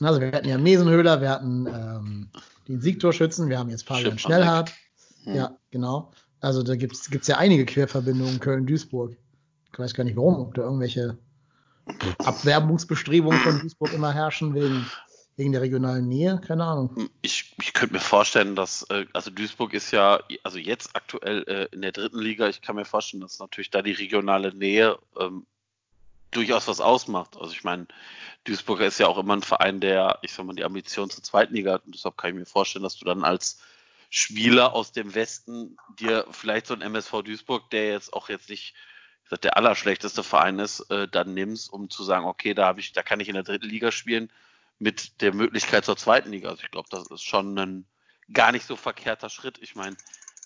Also 0.00 0.20
wir 0.20 0.32
hatten 0.32 0.48
ja 0.48 0.58
Mesenhöhler, 0.58 1.20
wir 1.20 1.30
hatten 1.30 1.66
ähm, 1.66 2.30
den 2.68 2.80
Siegtorschützen, 2.80 3.48
wir 3.48 3.58
haben 3.58 3.70
jetzt 3.70 3.86
Fabian 3.86 4.18
Schiffmann 4.18 4.18
Schnellhardt. 4.18 4.72
Hm. 5.24 5.34
Ja, 5.34 5.56
genau. 5.70 6.12
Also 6.40 6.62
da 6.62 6.76
gibt's 6.76 7.10
gibt's 7.10 7.28
ja 7.28 7.38
einige 7.38 7.64
Querverbindungen 7.64 8.40
Köln-Duisburg. 8.40 9.16
Ich 9.72 9.78
weiß 9.78 9.94
gar 9.94 10.04
nicht 10.04 10.16
warum, 10.16 10.36
ob 10.36 10.54
da 10.54 10.62
irgendwelche 10.62 11.18
Abwerbungsbestrebungen 12.18 13.38
von 13.40 13.60
Duisburg 13.60 13.92
immer 13.92 14.12
herrschen 14.12 14.54
wegen, 14.54 14.86
wegen 15.37 15.53
der 15.53 15.61
regionalen 15.61 16.09
Nähe, 16.09 16.40
keine 16.46 16.64
Ahnung. 16.64 17.11
Ich, 17.20 17.55
ich 17.61 17.75
könnte 17.75 17.94
mir 17.94 18.01
vorstellen, 18.01 18.57
dass, 18.57 18.85
äh, 18.85 19.05
also 19.12 19.31
Duisburg 19.31 19.75
ist 19.75 19.90
ja, 19.90 20.20
also 20.42 20.59
jetzt 20.59 20.96
aktuell 20.96 21.42
äh, 21.46 21.75
in 21.75 21.83
der 21.83 21.92
dritten 21.92 22.18
Liga, 22.18 22.49
ich 22.49 22.62
kann 22.62 22.77
mir 22.77 22.87
vorstellen, 22.87 23.20
dass 23.20 23.38
natürlich 23.38 23.70
da 23.70 23.83
die 23.83 23.92
regionale 23.92 24.55
Nähe 24.55 24.99
ähm, 25.20 25.46
durchaus 26.31 26.68
was 26.68 26.81
ausmacht. 26.81 27.37
Also 27.37 27.53
ich 27.53 27.64
meine, 27.64 27.87
Duisburger 28.44 28.87
ist 28.87 28.99
ja 28.99 29.09
auch 29.09 29.18
immer 29.18 29.37
ein 29.37 29.42
Verein, 29.42 29.81
der, 29.81 30.18
ich 30.22 30.33
sag 30.33 30.46
mal, 30.46 30.57
die 30.57 30.64
Ambition 30.64 31.11
zur 31.11 31.22
zweiten 31.22 31.55
Liga 31.55 31.75
hat. 31.75 31.85
Und 31.85 31.94
deshalb 31.94 32.16
kann 32.16 32.31
ich 32.31 32.37
mir 32.37 32.46
vorstellen, 32.46 32.83
dass 32.83 32.96
du 32.96 33.05
dann 33.05 33.22
als 33.22 33.61
Spieler 34.09 34.72
aus 34.72 34.92
dem 34.92 35.14
Westen 35.14 35.77
dir 35.99 36.27
vielleicht 36.31 36.66
so 36.66 36.75
ein 36.75 36.81
MSV 36.81 37.22
Duisburg, 37.22 37.68
der 37.70 37.90
jetzt 37.90 38.14
auch 38.14 38.31
jetzt 38.31 38.49
nicht 38.49 38.75
sag, 39.29 39.42
der 39.42 39.57
allerschlechteste 39.59 40.22
Verein 40.22 40.61
ist, 40.61 40.81
äh, 40.90 41.09
dann 41.09 41.35
nimmst, 41.35 41.70
um 41.70 41.90
zu 41.90 42.05
sagen, 42.05 42.25
okay, 42.25 42.55
da 42.55 42.66
habe 42.66 42.81
ich, 42.81 42.92
da 42.92 43.03
kann 43.03 43.20
ich 43.20 43.29
in 43.29 43.35
der 43.35 43.42
dritten 43.42 43.66
Liga 43.66 43.92
spielen 43.92 44.31
mit 44.78 45.20
der 45.20 45.32
Möglichkeit 45.34 45.84
zur 45.84 45.96
zweiten 45.96 46.30
Liga. 46.30 46.50
Also 46.50 46.62
ich 46.62 46.70
glaube, 46.70 46.88
das 46.90 47.10
ist 47.10 47.24
schon 47.24 47.58
ein 47.58 47.86
gar 48.32 48.52
nicht 48.52 48.66
so 48.66 48.76
verkehrter 48.76 49.30
Schritt. 49.30 49.58
Ich 49.62 49.74
meine, 49.74 49.96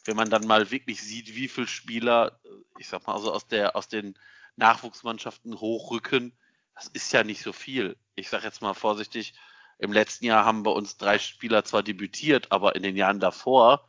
wenn 0.05 0.17
man 0.17 0.31
dann 0.31 0.47
mal 0.47 0.71
wirklich 0.71 1.03
sieht, 1.03 1.35
wie 1.35 1.49
viele 1.49 1.67
Spieler, 1.67 2.39
ich 2.79 2.89
sag 2.89 3.07
mal, 3.07 3.15
also 3.15 3.33
aus 3.33 3.47
der, 3.47 3.77
aus 3.77 3.89
den 3.89 4.19
Nachwuchsmannschaften 4.57 5.61
hochrücken, 5.61 6.33
das 6.75 6.89
ist 6.89 7.13
ja 7.13 7.25
nicht 7.25 7.43
so 7.43 7.53
viel. 7.53 7.97
Ich 8.15 8.29
sage 8.29 8.45
jetzt 8.45 8.63
mal 8.63 8.75
vorsichtig, 8.75 9.35
im 9.79 9.93
letzten 9.93 10.27
Jahr 10.27 10.45
haben 10.45 10.63
bei 10.63 10.71
uns 10.71 10.97
drei 10.97 11.19
Spieler 11.19 11.65
zwar 11.65 11.83
debütiert, 11.83 12.53
aber 12.53 12.77
in 12.77 12.83
den 12.83 12.97
Jahren 12.97 13.21
davor 13.21 13.89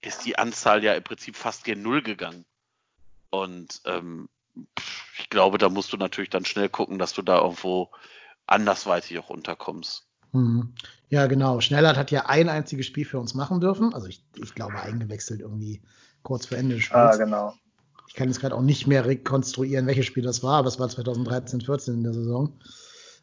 ist 0.00 0.24
die 0.24 0.38
Anzahl 0.38 0.84
ja 0.84 0.94
im 0.94 1.02
Prinzip 1.02 1.34
fast 1.34 1.64
gen 1.64 1.82
Null 1.82 2.02
gegangen. 2.02 2.44
Und 3.30 3.80
ähm, 3.84 4.28
ich 5.18 5.30
glaube, 5.30 5.58
da 5.58 5.68
musst 5.68 5.92
du 5.92 5.96
natürlich 5.96 6.30
dann 6.30 6.44
schnell 6.44 6.68
gucken, 6.68 6.98
dass 6.98 7.12
du 7.12 7.22
da 7.22 7.40
irgendwo 7.40 7.90
andersweitig 8.48 9.18
auch 9.18 9.30
unterkommst. 9.30 10.06
Mhm. 10.32 10.74
Ja, 11.08 11.26
genau. 11.26 11.60
Schnellert 11.60 11.96
hat 11.96 12.10
ja 12.10 12.26
ein 12.26 12.48
einziges 12.48 12.86
Spiel 12.86 13.04
für 13.04 13.18
uns 13.18 13.34
machen 13.34 13.60
dürfen. 13.60 13.94
Also 13.94 14.08
ich, 14.08 14.24
ich 14.36 14.54
glaube 14.54 14.80
eingewechselt 14.80 15.40
irgendwie 15.40 15.82
kurz 16.22 16.46
vor 16.46 16.58
Ende 16.58 16.74
des 16.74 16.84
Spiels. 16.84 17.14
Ah, 17.14 17.16
genau. 17.16 17.54
Ich 18.08 18.14
kann 18.14 18.28
jetzt 18.28 18.40
gerade 18.40 18.54
auch 18.54 18.62
nicht 18.62 18.86
mehr 18.86 19.04
rekonstruieren, 19.06 19.86
welches 19.86 20.06
Spiel 20.06 20.22
das 20.22 20.42
war, 20.42 20.58
aber 20.58 20.68
es 20.68 20.80
war 20.80 20.88
2013, 20.88 21.60
14 21.60 21.94
in 21.94 22.02
der 22.04 22.14
Saison. 22.14 22.58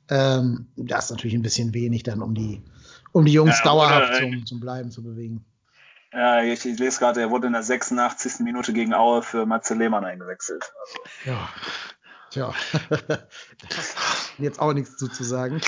Ähm, 0.09 0.67
das 0.75 1.05
ist 1.05 1.11
natürlich 1.11 1.35
ein 1.35 1.41
bisschen 1.41 1.73
wenig 1.73 2.03
dann, 2.03 2.21
um 2.21 2.35
die, 2.35 2.63
um 3.11 3.25
die 3.25 3.33
Jungs 3.33 3.57
ja, 3.57 3.63
dauerhaft 3.63 4.09
oder, 4.09 4.19
zum, 4.19 4.45
zum 4.45 4.59
Bleiben 4.59 4.91
zu 4.91 5.03
bewegen. 5.03 5.43
Ja, 6.13 6.43
ich, 6.43 6.65
ich 6.65 6.79
lese 6.79 6.99
gerade, 6.99 7.19
er 7.19 7.31
wurde 7.31 7.47
in 7.47 7.53
der 7.53 7.63
86. 7.63 8.39
Minute 8.39 8.73
gegen 8.73 8.93
Aue 8.93 9.21
für 9.23 9.45
Matze 9.45 9.73
Lehmann 9.73 10.05
eingewechselt. 10.05 10.71
Also. 10.79 10.97
Ja. 11.25 11.49
Tja, 12.35 12.53
jetzt 14.39 14.59
auch 14.59 14.73
nichts 14.73 14.97
zu, 14.97 15.07
zu 15.07 15.23
sagen. 15.23 15.61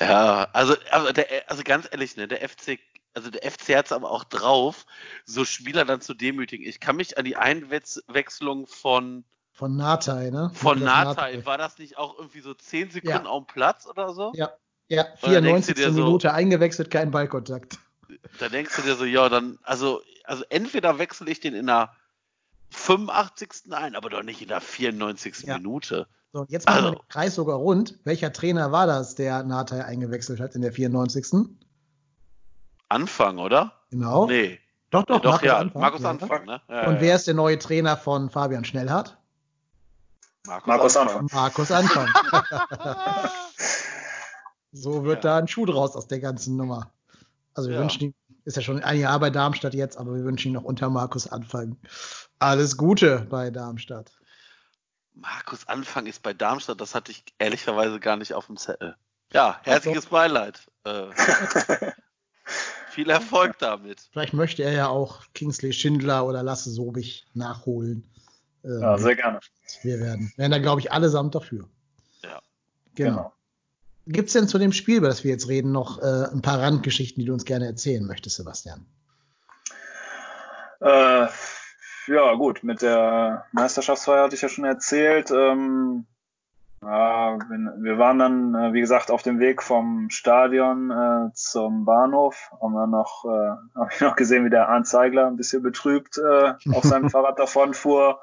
Ja, 0.00 0.48
also, 0.54 0.74
also, 0.90 1.12
der, 1.12 1.26
also 1.46 1.62
ganz 1.62 1.86
ehrlich, 1.90 2.16
ne, 2.16 2.26
der 2.26 2.38
FC, 2.48 2.78
also 3.12 3.30
der 3.30 3.42
FC 3.42 3.76
hat 3.76 3.84
es 3.84 3.92
aber 3.92 4.10
auch 4.10 4.24
drauf, 4.24 4.86
so 5.26 5.44
Spieler 5.44 5.84
dann 5.84 6.00
zu 6.00 6.14
demütigen. 6.14 6.66
Ich 6.66 6.80
kann 6.80 6.96
mich 6.96 7.18
an 7.18 7.26
die 7.26 7.36
Einwechslung 7.36 8.66
von 8.66 9.24
von 9.52 9.76
Natai, 9.76 10.30
ne? 10.30 10.50
Von 10.54 10.80
Natai. 10.80 11.44
War 11.44 11.58
das 11.58 11.76
nicht 11.76 11.98
auch 11.98 12.16
irgendwie 12.16 12.40
so 12.40 12.54
10 12.54 12.92
Sekunden 12.92 13.24
ja. 13.26 13.30
auf 13.30 13.44
dem 13.44 13.52
Platz 13.52 13.86
oder 13.86 14.14
so? 14.14 14.32
Ja, 14.34 14.52
ja, 14.88 15.04
94. 15.16 15.76
Minute 15.76 16.28
so, 16.28 16.32
eingewechselt, 16.32 16.90
kein 16.90 17.10
Ballkontakt. 17.10 17.78
Da 18.38 18.48
denkst 18.48 18.74
du 18.76 18.80
dir 18.80 18.94
so, 18.94 19.04
ja, 19.04 19.28
dann, 19.28 19.58
also, 19.64 20.00
also 20.24 20.44
entweder 20.48 20.98
wechsle 20.98 21.30
ich 21.30 21.40
den 21.40 21.52
in 21.52 21.66
der 21.66 21.94
85. 22.76 23.72
ein, 23.72 23.96
aber 23.96 24.10
doch 24.10 24.22
nicht 24.22 24.42
in 24.42 24.48
der 24.48 24.60
94. 24.60 25.42
Ja. 25.42 25.56
Minute. 25.56 26.06
So, 26.32 26.44
jetzt 26.48 26.66
machen 26.66 26.76
also, 26.76 26.90
wir 26.92 26.98
den 26.98 27.08
Kreis 27.08 27.34
sogar 27.34 27.56
rund. 27.56 27.98
Welcher 28.04 28.32
Trainer 28.32 28.70
war 28.70 28.86
das, 28.86 29.14
der 29.14 29.42
Natai 29.42 29.84
eingewechselt 29.84 30.40
hat 30.40 30.54
in 30.54 30.62
der 30.62 30.72
94. 30.72 31.48
Anfang, 32.88 33.38
oder? 33.38 33.72
Genau. 33.90 34.26
Nee. 34.26 34.60
Doch, 34.90 35.04
doch, 35.04 35.16
ja, 35.16 35.20
doch 35.20 35.30
Markus 35.30 35.46
ja, 35.46 35.58
Anfang. 35.58 35.80
Markus 35.80 36.04
Anfang, 36.04 36.44
ne? 36.44 36.60
Ja, 36.68 36.88
Und 36.88 37.00
wer 37.00 37.16
ist 37.16 37.26
der 37.26 37.34
neue 37.34 37.58
Trainer 37.58 37.96
von 37.96 38.30
Fabian 38.30 38.64
Schnellhardt? 38.64 39.16
Markus, 40.46 40.66
Markus 40.66 40.96
Anfang. 40.96 41.20
Anfang. 41.20 41.40
Markus 41.40 41.72
Anfang. 41.72 42.08
so 44.72 45.04
wird 45.04 45.24
da 45.24 45.38
ein 45.38 45.48
Schuh 45.48 45.66
draus 45.66 45.96
aus 45.96 46.06
der 46.06 46.20
ganzen 46.20 46.56
Nummer. 46.56 46.92
Also 47.54 47.70
wir 47.70 47.78
wünschen 47.78 48.04
ihm, 48.04 48.14
ist 48.44 48.56
ja 48.56 48.62
schon 48.62 48.82
ein 48.82 49.00
Jahr 49.00 49.18
bei 49.18 49.30
Darmstadt 49.30 49.74
jetzt, 49.74 49.96
aber 49.96 50.14
wir 50.14 50.24
wünschen 50.24 50.48
ihm 50.48 50.54
noch 50.54 50.62
unter 50.64 50.88
Markus 50.88 51.26
Anfang 51.26 51.76
alles 52.38 52.76
Gute 52.76 53.26
bei 53.30 53.50
Darmstadt. 53.50 54.12
Markus 55.14 55.66
Anfang 55.66 56.06
ist 56.06 56.22
bei 56.22 56.34
Darmstadt, 56.34 56.80
das 56.80 56.94
hatte 56.94 57.10
ich 57.10 57.24
ehrlicherweise 57.38 58.00
gar 58.00 58.16
nicht 58.16 58.34
auf 58.34 58.46
dem 58.46 58.56
Zettel. 58.56 58.96
Ja, 59.32 59.60
herzliches 59.62 60.06
Beileid. 60.06 60.60
Äh, 60.84 61.06
viel 62.90 63.10
Erfolg 63.10 63.58
damit. 63.58 64.08
Vielleicht 64.12 64.34
möchte 64.34 64.62
er 64.62 64.72
ja 64.72 64.88
auch 64.88 65.22
Kingsley 65.34 65.72
Schindler 65.72 66.26
oder 66.26 66.42
Lasse 66.42 66.70
Sobich 66.70 67.26
nachholen. 67.34 68.08
Ähm, 68.64 68.80
ja, 68.80 68.98
sehr 68.98 69.16
gerne. 69.16 69.40
Wir 69.82 70.00
werden, 70.00 70.32
werden 70.36 70.52
da, 70.52 70.58
glaube 70.58 70.80
ich, 70.80 70.92
allesamt 70.92 71.34
dafür. 71.34 71.68
Ja. 72.22 72.40
Genau. 72.94 73.10
genau. 73.16 73.32
Gibt 74.06 74.28
es 74.28 74.34
denn 74.34 74.46
zu 74.46 74.58
dem 74.58 74.72
Spiel, 74.72 74.98
über 74.98 75.08
das 75.08 75.24
wir 75.24 75.32
jetzt 75.32 75.48
reden, 75.48 75.72
noch 75.72 76.00
äh, 76.00 76.28
ein 76.30 76.40
paar 76.40 76.60
Randgeschichten, 76.60 77.20
die 77.20 77.26
du 77.26 77.32
uns 77.32 77.44
gerne 77.44 77.66
erzählen 77.66 78.06
möchtest, 78.06 78.36
Sebastian? 78.36 78.86
Äh, 80.80 81.26
ja, 82.06 82.34
gut, 82.34 82.62
mit 82.62 82.82
der 82.82 83.46
Meisterschaftsfeier 83.52 84.24
hatte 84.24 84.34
ich 84.34 84.42
ja 84.42 84.48
schon 84.48 84.64
erzählt. 84.64 85.30
Ähm, 85.30 86.06
ja, 86.82 87.38
wir 87.48 87.98
waren 87.98 88.18
dann, 88.18 88.54
äh, 88.54 88.72
wie 88.72 88.80
gesagt, 88.80 89.10
auf 89.10 89.22
dem 89.22 89.38
Weg 89.38 89.62
vom 89.62 90.10
Stadion 90.10 90.90
äh, 90.90 91.32
zum 91.34 91.84
Bahnhof. 91.84 92.50
Haben 92.60 92.74
wir 92.74 92.86
noch, 92.86 93.24
äh, 93.24 93.28
habe 93.78 93.90
ich 93.92 94.00
noch 94.00 94.16
gesehen, 94.16 94.44
wie 94.44 94.50
der 94.50 94.68
Arndt 94.68 94.86
Zeigler 94.86 95.26
ein 95.26 95.36
bisschen 95.36 95.62
betrübt 95.62 96.18
äh, 96.18 96.54
auf 96.72 96.84
seinem 96.84 97.10
Fahrrad 97.10 97.38
davon 97.38 97.74
fuhr. 97.74 98.20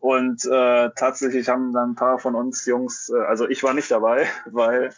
Und 0.00 0.44
äh, 0.44 0.90
tatsächlich 0.94 1.48
haben 1.48 1.72
dann 1.72 1.90
ein 1.90 1.94
paar 1.96 2.18
von 2.18 2.34
uns 2.34 2.64
Jungs, 2.66 3.10
äh, 3.10 3.20
also 3.26 3.48
ich 3.48 3.62
war 3.64 3.74
nicht 3.74 3.90
dabei, 3.90 4.26
weil 4.46 4.94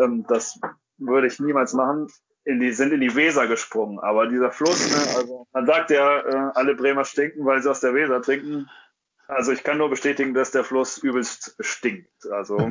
ähm, 0.00 0.24
das 0.28 0.58
würde 0.98 1.26
ich 1.26 1.40
niemals 1.40 1.72
machen, 1.72 2.06
in 2.44 2.60
die, 2.60 2.72
sind 2.72 2.92
in 2.92 3.00
die 3.00 3.14
Weser 3.14 3.46
gesprungen. 3.46 3.98
Aber 4.00 4.26
dieser 4.26 4.50
Fluss, 4.50 4.90
ne, 4.90 5.16
also 5.16 5.46
man 5.52 5.66
sagt 5.66 5.90
ja, 5.90 6.20
äh, 6.20 6.50
alle 6.54 6.74
Bremer 6.74 7.04
stinken, 7.04 7.44
weil 7.44 7.62
sie 7.62 7.70
aus 7.70 7.80
der 7.80 7.94
Weser 7.94 8.20
trinken. 8.22 8.68
Also 9.28 9.52
ich 9.52 9.62
kann 9.62 9.78
nur 9.78 9.88
bestätigen, 9.88 10.34
dass 10.34 10.50
der 10.50 10.64
Fluss 10.64 10.98
übelst 10.98 11.56
stinkt. 11.60 12.26
Also 12.30 12.68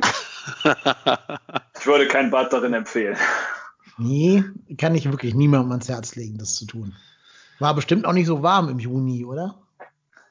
ich 1.78 1.86
würde 1.86 2.06
kein 2.06 2.30
Bad 2.30 2.52
darin 2.52 2.74
empfehlen. 2.74 3.16
Nee, 3.98 4.44
kann 4.78 4.94
ich 4.94 5.10
wirklich 5.10 5.34
niemandem 5.34 5.72
ans 5.72 5.88
Herz 5.88 6.14
legen, 6.14 6.38
das 6.38 6.54
zu 6.54 6.66
tun. 6.66 6.94
War 7.58 7.74
bestimmt 7.74 8.06
auch 8.06 8.12
nicht 8.12 8.26
so 8.26 8.42
warm 8.42 8.68
im 8.68 8.78
Juni, 8.78 9.24
oder? 9.24 9.56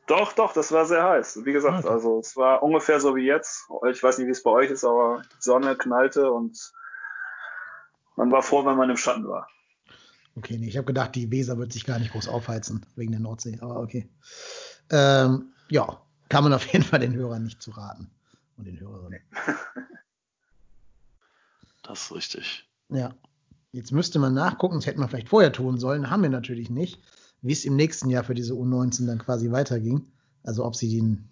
Doch, 0.07 0.33
doch, 0.33 0.53
das 0.53 0.71
war 0.71 0.85
sehr 0.85 1.03
heiß. 1.03 1.45
Wie 1.45 1.53
gesagt, 1.53 1.85
okay. 1.85 1.93
also 1.93 2.19
es 2.19 2.35
war 2.35 2.63
ungefähr 2.63 2.99
so 2.99 3.15
wie 3.15 3.25
jetzt. 3.25 3.69
Ich 3.89 4.03
weiß 4.03 4.17
nicht, 4.17 4.27
wie 4.27 4.31
es 4.31 4.43
bei 4.43 4.51
euch 4.51 4.69
ist, 4.69 4.83
aber 4.83 5.21
die 5.31 5.41
Sonne 5.41 5.75
knallte 5.77 6.31
und 6.31 6.73
man 8.21 8.31
war 8.31 8.43
froh, 8.43 8.63
wenn 8.63 8.77
man 8.77 8.91
im 8.91 8.97
Schatten 8.97 9.27
war. 9.27 9.47
Okay, 10.35 10.55
nee, 10.59 10.67
ich 10.67 10.77
habe 10.77 10.85
gedacht, 10.85 11.15
die 11.15 11.31
Weser 11.31 11.57
wird 11.57 11.73
sich 11.73 11.85
gar 11.85 11.97
nicht 11.97 12.11
groß 12.11 12.27
aufheizen 12.27 12.85
wegen 12.95 13.11
der 13.11 13.19
Nordsee, 13.19 13.57
aber 13.61 13.79
okay. 13.79 14.07
Ähm, 14.91 15.53
ja, 15.69 15.99
kann 16.29 16.43
man 16.43 16.53
auf 16.53 16.71
jeden 16.71 16.85
Fall 16.85 16.99
den 16.99 17.15
Hörern 17.15 17.43
nicht 17.43 17.63
zu 17.63 17.71
raten 17.71 18.11
und 18.57 18.65
den 18.65 18.79
Hörerinnen. 18.79 19.21
Das 21.83 22.03
ist 22.03 22.15
richtig. 22.15 22.69
Ja. 22.89 23.15
Jetzt 23.71 23.91
müsste 23.91 24.19
man 24.19 24.35
nachgucken, 24.35 24.75
das 24.75 24.85
hätte 24.85 24.99
man 24.99 25.09
vielleicht 25.09 25.29
vorher 25.29 25.51
tun 25.51 25.79
sollen, 25.79 26.11
haben 26.11 26.21
wir 26.21 26.29
natürlich 26.29 26.69
nicht, 26.69 27.01
wie 27.41 27.53
es 27.53 27.65
im 27.65 27.75
nächsten 27.75 28.11
Jahr 28.11 28.23
für 28.23 28.35
diese 28.35 28.53
U19 28.53 29.07
dann 29.07 29.17
quasi 29.17 29.51
weiterging. 29.51 30.05
Also 30.43 30.63
ob 30.63 30.75
sie 30.75 30.95
den 30.95 31.27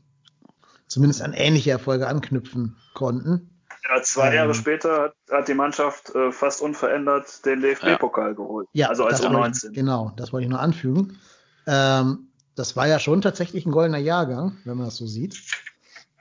zumindest 0.88 1.22
an 1.22 1.34
ähnliche 1.34 1.70
Erfolge 1.70 2.08
anknüpfen 2.08 2.78
konnten. 2.96 3.59
Ja, 3.88 4.02
zwei 4.02 4.30
ähm, 4.30 4.36
Jahre 4.36 4.54
später 4.54 5.02
hat, 5.04 5.14
hat 5.32 5.48
die 5.48 5.54
Mannschaft 5.54 6.14
äh, 6.14 6.32
fast 6.32 6.62
unverändert 6.62 7.46
den 7.46 7.62
DFB-Pokal 7.62 8.30
ja. 8.30 8.34
geholt. 8.34 8.68
Ja, 8.74 8.90
also 8.90 9.06
als 9.06 9.24
U19. 9.24 9.70
Ich, 9.70 9.74
genau, 9.74 10.12
das 10.18 10.34
wollte 10.34 10.46
ich 10.46 10.50
nur 10.50 10.60
anfügen. 10.60 11.18
Ähm, 11.66 12.30
das 12.56 12.76
war 12.76 12.88
ja 12.88 13.00
schon 13.00 13.22
tatsächlich 13.22 13.66
ein 13.66 13.72
goldener 13.72 14.00
Jahrgang, 14.00 14.58
wenn 14.66 14.78
man 14.78 14.86
das 14.86 14.98
so 14.98 15.08
sieht. 15.08 15.42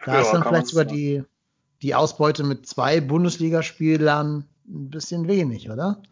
Da 0.05 0.15
ja, 0.15 0.21
ist 0.21 0.31
dann 0.31 0.45
vielleicht 0.45 0.69
sogar 0.69 0.85
die, 0.85 1.25
die 1.83 1.95
Ausbeute 1.95 2.45
mit 2.45 2.67
zwei 2.67 3.01
Bundesligaspielern 3.01 4.49
ein 4.69 4.91
bisschen 4.91 5.27
wenig, 5.27 5.71
oder? 5.71 6.03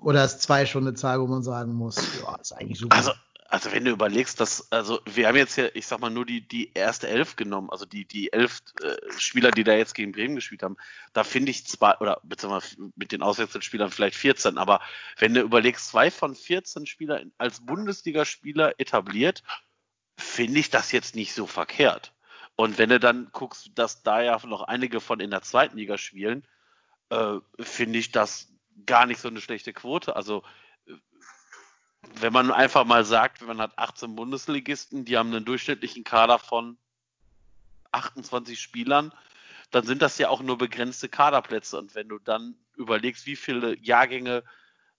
Oder 0.00 0.24
ist 0.24 0.42
zwei 0.42 0.66
schon 0.66 0.86
eine 0.86 0.94
Zahl, 0.94 1.20
wo 1.20 1.26
man 1.26 1.42
sagen 1.42 1.72
muss, 1.74 1.96
ja, 2.22 2.36
ist 2.36 2.52
eigentlich 2.52 2.78
super. 2.78 2.96
Also, 2.96 3.12
also 3.50 3.72
wenn 3.72 3.84
du 3.84 3.90
überlegst, 3.90 4.38
dass, 4.38 4.70
also 4.70 5.00
wir 5.06 5.26
haben 5.26 5.36
jetzt 5.36 5.56
hier, 5.56 5.74
ich 5.74 5.84
sag 5.84 5.98
mal, 5.98 6.08
nur 6.08 6.24
die, 6.24 6.46
die 6.46 6.72
erste 6.72 7.08
Elf 7.08 7.34
genommen, 7.34 7.68
also 7.70 7.84
die, 7.84 8.04
die 8.04 8.32
elf 8.32 8.60
äh, 8.80 8.96
Spieler, 9.18 9.50
die 9.50 9.64
da 9.64 9.74
jetzt 9.74 9.94
gegen 9.94 10.12
Bremen 10.12 10.36
gespielt 10.36 10.62
haben, 10.62 10.76
da 11.12 11.24
finde 11.24 11.50
ich 11.50 11.66
zwei, 11.66 11.96
oder 11.98 12.20
beziehungsweise 12.22 12.76
mit 12.94 13.10
den 13.10 13.22
Auswechselspielern 13.22 13.90
vielleicht 13.90 14.16
14, 14.16 14.56
aber 14.56 14.80
wenn 15.18 15.34
du 15.34 15.40
überlegst, 15.40 15.88
zwei 15.88 16.12
von 16.12 16.36
14 16.36 16.86
Spielern 16.86 17.32
als 17.38 17.66
Bundesligaspieler 17.66 18.78
etabliert, 18.78 19.42
finde 20.16 20.60
ich 20.60 20.70
das 20.70 20.92
jetzt 20.92 21.16
nicht 21.16 21.34
so 21.34 21.46
verkehrt. 21.48 22.14
Und 22.54 22.78
wenn 22.78 22.90
du 22.90 23.00
dann 23.00 23.30
guckst, 23.32 23.70
dass 23.74 24.04
da 24.04 24.22
ja 24.22 24.38
noch 24.46 24.62
einige 24.62 25.00
von 25.00 25.18
in 25.18 25.30
der 25.30 25.42
zweiten 25.42 25.76
Liga 25.76 25.98
spielen, 25.98 26.46
äh, 27.08 27.38
finde 27.58 27.98
ich 27.98 28.12
das 28.12 28.52
gar 28.86 29.06
nicht 29.06 29.20
so 29.20 29.26
eine 29.26 29.40
schlechte 29.40 29.72
Quote. 29.72 30.14
Also 30.14 30.44
wenn 32.20 32.32
man 32.32 32.50
einfach 32.50 32.84
mal 32.84 33.04
sagt, 33.04 33.42
man 33.46 33.60
hat 33.60 33.78
18 33.78 34.16
Bundesligisten, 34.16 35.04
die 35.04 35.16
haben 35.16 35.32
einen 35.34 35.44
durchschnittlichen 35.44 36.04
Kader 36.04 36.38
von 36.38 36.76
28 37.92 38.60
Spielern, 38.60 39.12
dann 39.70 39.86
sind 39.86 40.02
das 40.02 40.18
ja 40.18 40.28
auch 40.28 40.42
nur 40.42 40.58
begrenzte 40.58 41.08
Kaderplätze. 41.08 41.78
Und 41.78 41.94
wenn 41.94 42.08
du 42.08 42.18
dann 42.18 42.54
überlegst, 42.76 43.26
wie 43.26 43.36
viele 43.36 43.78
Jahrgänge 43.78 44.42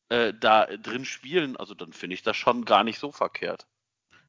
äh, 0.09 0.33
da 0.39 0.65
drin 0.65 1.05
spielen, 1.05 1.57
also 1.57 1.73
dann 1.73 1.93
finde 1.93 2.13
ich 2.15 2.23
das 2.23 2.37
schon 2.37 2.65
gar 2.65 2.83
nicht 2.83 2.99
so 2.99 3.11
verkehrt. 3.11 3.67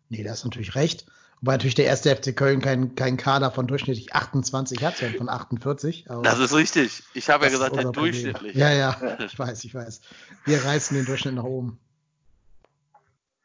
Nee, 0.09 0.23
da 0.23 0.33
ist 0.33 0.45
natürlich 0.45 0.75
recht. 0.75 1.07
Wobei 1.41 1.55
natürlich 1.55 1.75
der 1.75 1.87
erste 1.87 2.15
FC 2.15 2.37
Köln 2.37 2.61
keinen 2.61 2.95
kein 2.95 3.17
Kader 3.17 3.51
von 3.51 3.67
durchschnittlich 3.67 4.15
28 4.15 4.85
hat, 4.85 4.97
sondern 4.97 5.19
von 5.19 5.29
48. 5.29 6.07
das 6.23 6.39
ist 6.39 6.55
richtig. 6.55 7.03
Ich 7.15 7.31
habe 7.31 7.47
ja 7.47 7.51
gesagt, 7.51 7.77
halt 7.77 7.97
durchschnittlich. 7.97 8.55
Ja, 8.55 8.73
ja, 8.73 9.19
ich 9.19 9.37
weiß, 9.37 9.65
ich 9.65 9.75
weiß. 9.75 10.03
Wir 10.45 10.65
reißen 10.65 10.97
den 10.97 11.05
Durchschnitt 11.05 11.35
nach 11.35 11.43
oben. 11.43 11.81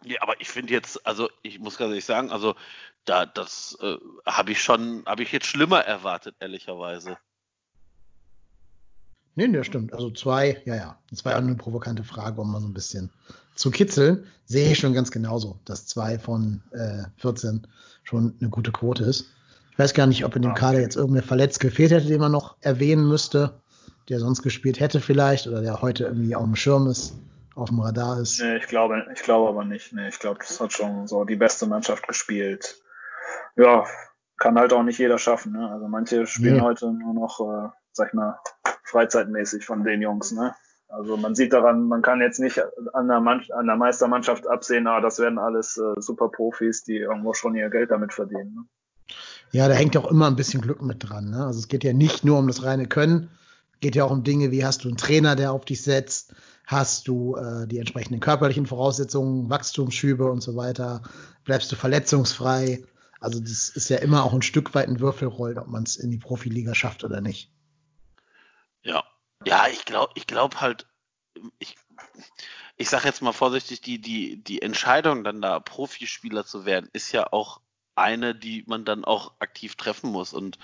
Ja, 0.04 0.22
aber 0.22 0.40
ich 0.40 0.50
finde 0.50 0.74
jetzt, 0.74 1.06
also 1.06 1.30
ich 1.42 1.60
muss 1.60 1.78
ganz 1.78 1.90
ehrlich 1.90 2.06
sagen, 2.06 2.32
also 2.32 2.56
da, 3.06 3.26
das 3.26 3.78
äh, 3.82 3.98
habe 4.26 4.52
ich 4.52 4.62
schon, 4.62 5.04
habe 5.06 5.24
ich 5.24 5.32
jetzt 5.32 5.48
schlimmer 5.48 5.80
erwartet, 5.80 6.36
ehrlicherweise. 6.40 7.18
Nee, 9.36 9.48
das 9.50 9.68
stimmt. 9.68 9.94
Also 9.94 10.10
zwei, 10.10 10.62
ja, 10.66 10.76
ja. 10.76 11.00
Das 11.12 11.24
war 11.24 11.34
ja 11.34 11.38
eine 11.38 11.56
provokante 11.56 12.04
Frage, 12.04 12.42
um 12.42 12.52
mal 12.52 12.60
so 12.60 12.68
ein 12.68 12.74
bisschen 12.74 13.12
zu 13.54 13.70
kitzeln. 13.70 14.26
Sehe 14.46 14.72
ich 14.72 14.80
schon 14.80 14.94
ganz 14.94 15.12
genauso, 15.12 15.60
dass 15.64 15.86
zwei 15.86 16.18
von 16.18 16.64
äh, 16.72 17.04
14 17.18 17.68
schon 18.04 18.36
eine 18.40 18.50
gute 18.50 18.72
Quote 18.72 19.04
ist. 19.04 19.28
Ich 19.72 19.80
weiß 19.80 19.94
gar 19.94 20.08
nicht, 20.08 20.26
ob 20.26 20.36
in 20.36 20.42
dem 20.42 20.56
Kader 20.56 20.82
jetzt 20.82 20.96
irgendwer 20.96 21.22
verletzt 21.22 21.60
gefehlt 21.60 21.92
hätte, 21.92 22.08
den 22.08 22.20
man 22.20 22.32
noch 22.32 22.56
erwähnen 22.62 23.08
müsste, 23.08 23.62
der 24.10 24.20
sonst 24.20 24.42
gespielt 24.42 24.80
hätte 24.80 25.02
vielleicht 25.02 25.46
oder 25.46 25.62
der 25.62 25.84
heute 25.84 26.06
irgendwie 26.06 26.36
auf 26.36 26.44
dem 26.44 26.56
Schirm 26.56 26.88
ist, 26.88 27.14
auf 27.58 27.70
dem 27.70 27.80
Radar 27.80 28.20
ist. 28.20 28.40
Nee, 28.40 28.58
ich 28.58 28.68
glaube, 28.68 29.06
ich 29.14 29.24
glaube 29.24 29.50
aber 29.50 29.66
nicht. 29.66 29.92
Nee, 29.92 30.10
ich 30.10 30.20
glaube, 30.20 30.40
das 30.40 30.60
hat 30.60 30.74
schon 30.74 31.08
so 31.08 31.26
die 31.26 31.36
beste 31.36 31.66
Mannschaft 31.66 32.08
gespielt. 32.08 32.82
Ja, 33.56 33.86
kann 34.38 34.58
halt 34.58 34.74
auch 34.74 34.84
nicht 34.84 35.00
jeder 35.00 35.18
schaffen. 35.18 35.54
Ne? 35.54 35.70
Also 35.70 35.88
manche 35.88 36.28
spielen 36.28 36.58
nee. 36.58 36.62
heute 36.62 36.92
nur 36.92 37.14
noch, 37.14 37.40
äh, 37.40 37.70
sag 37.92 38.10
ich 38.10 38.14
mal, 38.14 38.40
freizeitmäßig 38.84 39.66
von 39.66 39.84
den 39.84 40.02
Jungs. 40.02 40.32
Ne? 40.32 40.56
Also 40.88 41.18
man 41.18 41.34
sieht 41.34 41.52
daran, 41.52 41.88
man 41.88 42.04
kann 42.04 42.22
jetzt 42.22 42.40
nicht 42.40 42.62
an 42.94 43.08
der, 43.08 43.20
Mann, 43.20 43.44
an 43.56 43.66
der 43.66 43.76
Meistermannschaft 43.76 44.48
absehen, 44.48 44.88
ah, 44.88 45.02
das 45.02 45.20
werden 45.20 45.40
alles 45.40 45.78
äh, 45.78 46.00
super 46.00 46.30
Profis, 46.30 46.84
die 46.84 46.98
irgendwo 46.98 47.34
schon 47.34 47.56
ihr 47.56 47.70
Geld 47.70 47.90
damit 47.90 48.14
verdienen. 48.14 48.54
Ne? 48.54 48.66
Ja, 49.52 49.68
da 49.68 49.74
hängt 49.74 49.98
auch 49.98 50.10
immer 50.12 50.28
ein 50.28 50.36
bisschen 50.36 50.62
Glück 50.62 50.82
mit 50.82 51.10
dran. 51.10 51.32
Ne? 51.32 51.46
Also 51.46 51.60
es 51.60 51.68
geht 51.68 51.84
ja 51.84 51.94
nicht 51.94 52.24
nur 52.24 52.38
um 52.38 52.48
das 52.48 52.64
reine 52.64 52.86
Können, 52.86 53.32
geht 53.80 53.96
ja 53.96 54.04
auch 54.04 54.12
um 54.12 54.24
Dinge 54.24 54.52
wie 54.52 54.64
hast 54.64 54.84
du 54.84 54.90
einen 54.90 54.98
Trainer, 54.98 55.36
der 55.36 55.52
auf 55.52 55.66
dich 55.66 55.82
setzt, 55.82 56.36
hast 56.68 57.08
du 57.08 57.38
äh, 57.38 57.66
die 57.66 57.80
entsprechenden 57.80 58.20
körperlichen 58.20 58.68
Voraussetzungen, 58.68 59.50
Wachstumsschübe 59.50 60.30
und 60.30 60.42
so 60.42 60.56
weiter, 60.56 61.02
bleibst 61.46 61.72
du 61.72 61.78
verletzungsfrei. 61.78 62.84
Also 63.20 63.40
das 63.40 63.70
ist 63.70 63.90
ja 63.90 63.98
immer 63.98 64.24
auch 64.24 64.34
ein 64.34 64.42
Stück 64.42 64.76
weit 64.76 64.90
ein 64.90 65.00
Würfelrollen, 65.00 65.58
ob 65.58 65.68
man 65.68 65.84
es 65.84 65.96
in 65.96 66.12
die 66.12 66.18
Profiliga 66.18 66.76
schafft 66.76 67.04
oder 67.06 67.22
nicht. 67.22 67.52
Ja, 68.84 69.04
ja, 69.46 69.68
ich 69.72 69.86
glaube, 69.86 70.12
ich 70.16 70.28
glaube 70.28 70.60
halt, 70.60 70.86
ich, 71.58 71.78
ich 72.76 72.90
sage 72.90 73.06
jetzt 73.06 73.22
mal 73.22 73.32
vorsichtig, 73.32 73.80
die, 73.82 74.00
die, 74.00 74.44
die 74.44 74.62
Entscheidung, 74.62 75.24
dann 75.24 75.42
da 75.42 75.62
Profispieler 75.62 76.46
zu 76.46 76.66
werden, 76.66 76.90
ist 76.92 77.14
ja 77.14 77.32
auch 77.32 77.62
eine, 77.96 78.36
die 78.36 78.66
man 78.68 78.84
dann 78.84 79.06
auch 79.06 79.36
aktiv 79.40 79.76
treffen 79.76 80.12
muss. 80.12 80.34
Und 80.34 80.60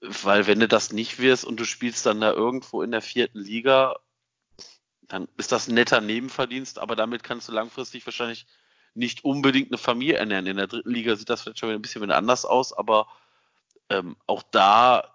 weil 0.00 0.46
wenn 0.46 0.60
du 0.60 0.68
das 0.68 0.92
nicht 0.92 1.18
wirst 1.18 1.44
und 1.44 1.58
du 1.58 1.64
spielst 1.64 2.06
dann 2.06 2.20
da 2.20 2.32
irgendwo 2.32 2.82
in 2.82 2.92
der 2.92 3.02
vierten 3.02 3.40
Liga, 3.40 3.96
dann 5.08 5.28
ist 5.36 5.52
das 5.52 5.68
ein 5.68 5.74
netter 5.74 6.00
Nebenverdienst, 6.00 6.78
aber 6.78 6.94
damit 6.96 7.22
kannst 7.22 7.48
du 7.48 7.52
langfristig 7.52 8.06
wahrscheinlich 8.06 8.46
nicht 8.94 9.24
unbedingt 9.24 9.70
eine 9.70 9.78
Familie 9.78 10.16
ernähren. 10.16 10.46
In 10.46 10.56
der 10.56 10.66
dritten 10.66 10.90
Liga 10.90 11.16
sieht 11.16 11.30
das 11.30 11.42
vielleicht 11.42 11.58
schon 11.58 11.70
ein 11.70 11.82
bisschen 11.82 12.10
anders 12.10 12.44
aus, 12.44 12.72
aber 12.72 13.06
ähm, 13.90 14.16
auch 14.26 14.42
da 14.50 15.14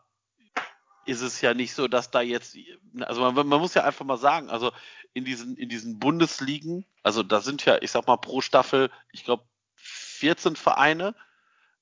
ist 1.06 1.22
es 1.22 1.42
ja 1.42 1.54
nicht 1.54 1.74
so, 1.74 1.88
dass 1.88 2.12
da 2.12 2.22
jetzt, 2.22 2.58
also 3.02 3.22
man, 3.32 3.48
man, 3.48 3.60
muss 3.60 3.74
ja 3.74 3.84
einfach 3.84 4.06
mal 4.06 4.18
sagen, 4.18 4.50
also 4.50 4.72
in 5.14 5.26
diesen, 5.26 5.58
in 5.58 5.70
diesen 5.70 6.00
Bundesligen, 6.00 6.86
also 7.04 7.24
da 7.24 7.42
sind 7.42 7.66
ja, 7.66 7.82
ich 7.82 7.92
sag 7.92 8.08
mal, 8.08 8.18
pro 8.18 8.42
Staffel, 8.42 8.90
ich 9.12 9.24
glaube, 9.24 9.44
14 9.76 10.56
Vereine. 10.56 11.16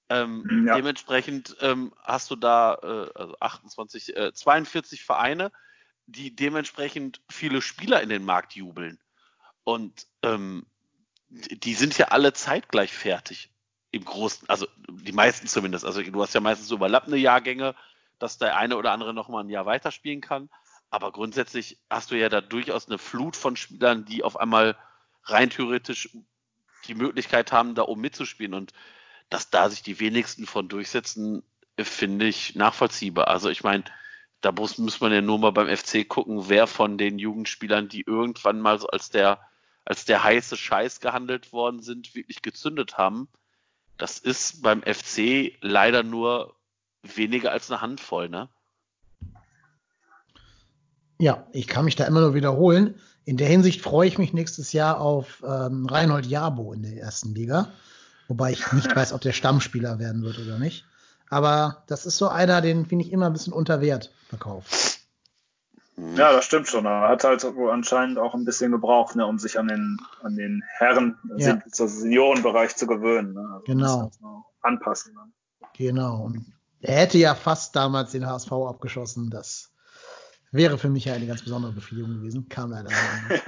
Ähm, 0.10 0.65
ja. 0.67 0.76
Dementsprechend 0.76 1.56
ähm, 1.62 1.93
hast 2.04 2.32
du 2.32 2.36
da 2.36 2.74
äh, 2.82 3.10
also 3.15 3.36
28, 3.39 4.17
äh, 4.17 4.34
42 4.34 5.04
Vereine, 5.04 5.52
die 6.08 6.36
dementsprechend 6.36 7.22
viele 7.30 7.62
Spieler 7.62 8.02
in 8.02 8.10
den 8.10 8.26
Markt 8.26 8.54
jubeln. 8.54 9.00
Und 9.64 10.08
ähm, 10.24 10.66
die 11.30 11.74
sind 11.74 11.98
ja 11.98 12.08
alle 12.08 12.34
zeitgleich 12.34 12.94
fertig. 12.94 13.50
Im 13.92 14.06
Großen, 14.06 14.48
also 14.50 14.68
die 14.90 15.12
meisten 15.12 15.48
zumindest. 15.48 15.86
Also 15.86 16.02
du 16.02 16.22
hast 16.22 16.34
ja 16.34 16.42
meistens 16.42 16.68
so 16.68 16.76
überlappende 16.76 17.18
Jahrgänge 17.18 17.76
dass 18.22 18.38
der 18.38 18.56
eine 18.56 18.78
oder 18.78 18.92
andere 18.92 19.14
noch 19.14 19.30
mal 19.30 19.44
ein 19.44 19.50
Jahr 19.50 19.66
weiterspielen 19.66 20.22
kann. 20.22 20.50
Aber 20.90 21.12
grundsätzlich 21.12 21.80
hast 21.90 22.12
du 22.12 22.16
ja 22.16 22.30
da 22.30 22.42
durchaus 22.42 22.88
eine 22.88 22.98
Flut 22.98 23.36
von 23.36 23.56
Spielern, 23.56 24.06
die 24.06 24.24
auf 24.24 24.38
einmal 24.38 24.78
rein 25.24 25.50
theoretisch 25.50 26.10
die 26.88 26.96
Möglichkeit 26.96 27.52
haben, 27.52 27.76
da 27.76 27.84
oben 27.84 28.02
mitzuspielen. 28.02 28.54
Und 28.54 28.74
dass 29.30 29.50
da 29.50 29.70
sich 29.70 29.82
die 29.82 30.00
wenigsten 30.00 30.46
von 30.46 30.68
durchsetzen, 30.68 31.44
finde 31.80 32.28
ich 32.28 32.56
nachvollziehbar. 32.56 33.28
Also 33.30 33.50
ich 33.50 33.64
meine, 33.64 33.86
da 34.41 34.51
muss, 34.51 34.77
muss 34.77 34.99
man 34.99 35.13
ja 35.13 35.21
nur 35.21 35.39
mal 35.39 35.51
beim 35.51 35.75
FC 35.75 36.08
gucken, 36.08 36.49
wer 36.49 36.67
von 36.67 36.97
den 36.97 37.19
Jugendspielern, 37.19 37.88
die 37.88 38.01
irgendwann 38.01 38.60
mal 38.60 38.80
so 38.80 38.88
als 38.88 39.10
der, 39.10 39.39
als 39.86 40.06
der 40.06 40.23
heiße 40.23 40.58
Scheiß 40.58 40.99
gehandelt 40.99 41.54
worden 41.54 41.82
sind, 41.82 42.15
wirklich 42.15 42.41
gezündet 42.41 42.97
haben. 42.97 43.27
Das 43.97 44.17
ist 44.17 44.63
beim 44.63 44.82
FC 44.82 45.54
leider 45.62 46.01
nur 46.04 46.56
weniger 47.04 47.51
als 47.51 47.69
eine 47.69 47.82
Handvoll, 47.82 48.30
ne? 48.30 48.49
Ja, 51.19 51.45
ich 51.51 51.67
kann 51.67 51.86
mich 51.86 51.95
da 51.95 52.06
immer 52.06 52.21
nur 52.21 52.34
wiederholen. 52.34 52.95
In 53.25 53.38
der 53.38 53.47
Hinsicht 53.47 53.82
freue 53.82 54.08
ich 54.08 54.17
mich 54.17 54.34
nächstes 54.34 54.73
Jahr 54.73 54.99
auf 54.99 55.43
ähm, 55.45 55.86
Reinhold 55.86 56.25
Jabo 56.25 56.73
in 56.73 56.82
der 56.82 56.97
ersten 56.97 57.36
Liga. 57.36 57.71
Wobei 58.27 58.51
ich 58.51 58.71
nicht 58.71 58.95
weiß, 58.95 59.13
ob 59.13 59.21
der 59.21 59.34
Stammspieler 59.34 59.99
werden 59.99 60.23
wird 60.23 60.39
oder 60.39 60.58
nicht. 60.58 60.86
Aber 61.32 61.84
das 61.88 62.06
ist 62.06 62.17
so 62.17 62.28
einer, 62.28 62.60
den 62.60 62.86
finde 62.86 63.06
ich 63.06 63.12
immer 63.13 63.28
ein 63.28 63.34
bisschen 63.34 63.54
unter 63.54 63.80
Wert 63.80 64.12
verkauft. 64.28 65.00
Ja, 65.96 66.34
das 66.34 66.44
stimmt 66.44 66.67
schon. 66.67 66.86
Er 66.86 67.08
hat 67.08 67.24
halt 67.24 67.44
wohl 67.56 67.72
anscheinend 67.72 68.20
auch 68.20 68.34
ein 68.34 68.44
bisschen 68.44 68.72
gebraucht, 68.72 69.15
ne, 69.15 69.26
um 69.26 69.39
sich 69.39 69.58
an 69.58 69.70
den, 69.70 69.98
an 70.24 70.36
den 70.36 70.62
Herren, 70.78 71.17
ja. 71.38 71.62
Seniorenbereich 71.67 72.76
zu 72.76 72.86
gewöhnen. 72.86 73.34
Ne? 73.34 73.48
Also 73.50 73.63
genau. 73.65 74.12
Anpassen. 74.62 75.13
Ne? 75.13 75.32
Genau. 75.78 76.24
Und 76.24 76.46
er 76.82 76.96
hätte 76.96 77.17
ja 77.17 77.34
fast 77.34 77.78
damals 77.78 78.12
den 78.12 78.28
HSV 78.28 78.52
abgeschossen. 78.52 79.30
Das 79.30 79.72
wäre 80.52 80.78
für 80.78 80.89
mich 80.89 81.06
ja 81.06 81.13
eine 81.13 81.28
ganz 81.28 81.44
besondere 81.44 81.72
Befriedigung 81.72 82.15
gewesen. 82.15 82.50
Kam 82.50 82.72
leider 82.72 82.89
nicht. 82.89 83.48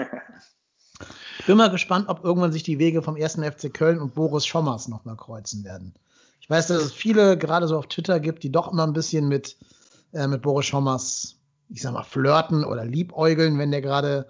Ich 1.39 1.45
bin 1.47 1.57
mal 1.57 1.69
gespannt, 1.69 2.07
ob 2.07 2.23
irgendwann 2.23 2.53
sich 2.53 2.63
die 2.63 2.79
Wege 2.79 3.01
vom 3.01 3.17
ersten 3.17 3.43
FC 3.43 3.73
Köln 3.73 3.99
und 3.99 4.15
Boris 4.15 4.45
Schommers 4.45 4.87
nochmal 4.87 5.17
kreuzen 5.17 5.65
werden. 5.65 5.95
Ich 6.43 6.49
weiß, 6.49 6.67
dass 6.67 6.83
es 6.83 6.91
viele 6.91 7.37
gerade 7.37 7.69
so 7.69 7.77
auf 7.77 7.87
Twitter 7.87 8.19
gibt, 8.19 8.43
die 8.43 8.51
doch 8.51 8.69
immer 8.69 8.85
ein 8.85 8.91
bisschen 8.91 9.29
mit, 9.29 9.55
äh, 10.11 10.27
mit 10.27 10.41
Boris 10.41 10.65
Schommers, 10.65 11.39
ich 11.69 11.81
sag 11.81 11.93
mal, 11.93 12.03
flirten 12.03 12.65
oder 12.65 12.83
liebäugeln, 12.83 13.57
wenn 13.57 13.71
der 13.71 13.81
gerade 13.81 14.27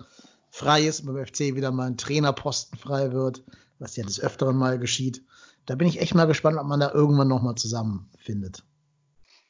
frei 0.52 0.84
ist 0.84 1.00
und 1.00 1.08
beim 1.08 1.26
FC 1.26 1.56
wieder 1.56 1.72
mal 1.72 1.88
ein 1.88 1.98
Trainerposten 1.98 2.78
frei 2.78 3.12
wird, 3.14 3.44
was 3.80 3.96
ja 3.96 4.04
des 4.04 4.22
Öfteren 4.22 4.56
mal 4.56 4.78
geschieht. 4.78 5.24
Da 5.66 5.74
bin 5.74 5.88
ich 5.88 6.02
echt 6.02 6.14
mal 6.14 6.28
gespannt, 6.28 6.60
ob 6.60 6.68
man 6.68 6.80
da 6.80 6.92
irgendwann 6.92 7.30
nochmal 7.30 7.56
zusammenfindet. 7.56 8.64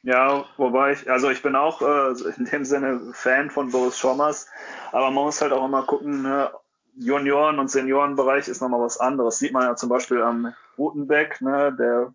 Ja, 0.04 0.46
wobei 0.56 0.94
ich, 0.94 1.12
also 1.12 1.30
ich 1.30 1.42
bin 1.42 1.58
auch 1.58 1.82
äh, 1.82 2.14
in 2.38 2.46
dem 2.46 2.64
Sinne 2.64 3.12
Fan 3.12 3.50
von 3.50 3.72
Boris 3.72 3.98
Schommers, 3.98 4.48
aber 4.94 5.12
man 5.12 5.26
muss 5.26 5.42
halt 5.42 5.52
auch 5.52 5.66
immer 5.66 5.84
gucken, 5.84 6.22
ne, 6.22 6.50
Junioren- 6.96 7.60
und 7.60 7.70
Seniorenbereich 7.70 8.48
ist 8.48 8.62
nochmal 8.62 8.80
was 8.80 9.00
anderes. 9.00 9.40
Sieht 9.40 9.52
man 9.52 9.64
ja 9.64 9.76
zum 9.76 9.90
Beispiel 9.90 10.22
am 10.22 10.54
Rutenbeck, 10.78 11.42
ne, 11.42 11.76
der 11.78 12.14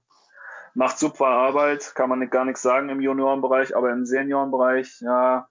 macht 0.78 1.00
super 1.00 1.26
Arbeit, 1.26 1.92
kann 1.96 2.08
man 2.08 2.30
gar 2.30 2.44
nichts 2.44 2.62
sagen 2.62 2.88
im 2.88 3.00
Juniorenbereich, 3.00 3.76
aber 3.76 3.90
im 3.90 4.06
Seniorenbereich, 4.06 5.00
ja, 5.00 5.48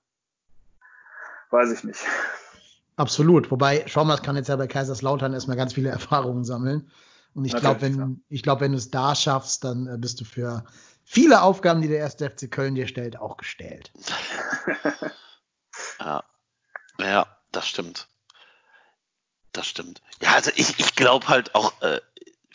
weiß 1.49 1.73
ich 1.73 1.83
nicht. 1.83 1.99
Absolut, 2.95 3.51
wobei 3.51 3.85
Schommers 3.87 4.23
kann 4.23 4.37
jetzt 4.37 4.47
ja 4.47 4.55
bei 4.55 4.67
Kaiserslautern 4.67 5.33
erstmal 5.33 5.57
ganz 5.57 5.73
viele 5.73 5.89
Erfahrungen 5.97 6.45
sammeln. 6.45 6.89
Und 7.33 7.43
ich 7.43 7.53
glaube, 7.53 7.81
wenn, 7.81 7.99
ja. 7.99 8.09
ich 8.29 8.41
glaube, 8.41 8.61
wenn 8.61 8.71
du 8.71 8.77
es 8.77 8.89
da 8.89 9.15
schaffst, 9.15 9.65
dann 9.65 9.87
äh, 9.87 9.97
bist 9.97 10.21
du 10.21 10.25
für 10.25 10.63
viele 11.03 11.41
Aufgaben, 11.41 11.81
die 11.81 11.89
der 11.89 11.99
erste 11.99 12.29
FC 12.29 12.49
Köln 12.49 12.75
dir 12.75 12.87
stellt, 12.87 13.19
auch 13.19 13.35
gestellt. 13.35 13.91
ja. 15.99 16.23
ja, 16.99 17.27
das 17.51 17.67
stimmt. 17.67 18.07
Das 19.51 19.67
stimmt. 19.67 20.01
Ja, 20.21 20.35
also 20.35 20.51
ich, 20.55 20.79
ich 20.79 20.95
glaube 20.95 21.27
halt 21.27 21.53
auch, 21.53 21.79
äh, 21.81 21.99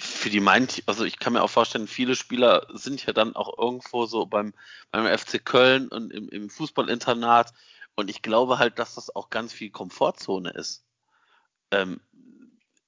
für 0.03 0.31
die 0.31 0.41
meint, 0.41 0.83
also 0.87 1.05
ich 1.05 1.19
kann 1.19 1.33
mir 1.33 1.43
auch 1.43 1.51
vorstellen, 1.51 1.87
viele 1.87 2.17
Spieler 2.17 2.67
sind 2.73 3.07
ja 3.07 3.13
dann 3.13 3.37
auch 3.37 3.57
irgendwo 3.57 4.07
so 4.07 4.27
beim, 4.27 4.53
beim 4.91 5.07
FC 5.07 5.45
Köln 5.45 5.89
und 5.89 6.13
im, 6.13 6.29
im 6.29 6.51
Fußballinternat. 6.51 7.53
Und 7.95 8.11
ich 8.11 8.21
glaube 8.21 8.59
halt, 8.59 8.79
dass 8.79 8.97
das 8.97 9.15
auch 9.15 9.31
ganz 9.31 9.53
viel 9.53 9.71
Komfortzone 9.71 10.51
ist. 10.51 10.85
Ähm, 11.71 12.01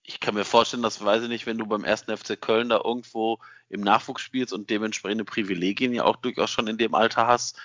ich 0.03 0.19
kann 0.21 0.35
mir 0.35 0.45
vorstellen, 0.45 0.83
dass, 0.83 1.05
weiß 1.05 1.23
ich 1.23 1.29
nicht, 1.29 1.47
wenn 1.47 1.59
du 1.59 1.67
beim 1.67 1.85
ersten 1.85 2.15
FC 2.17 2.41
Köln 2.41 2.69
da 2.69 2.81
irgendwo 2.83 3.39
im 3.69 3.81
Nachwuchs 3.81 4.23
spielst 4.23 4.53
und 4.53 4.69
dementsprechende 4.69 5.25
Privilegien 5.25 5.95
ja 5.95 6.05
auch 6.05 6.17
durchaus 6.17 6.51
schon 6.51 6.67
in 6.67 6.79
dem 6.79 6.95
Alter 6.95 7.27
hast 7.27 7.57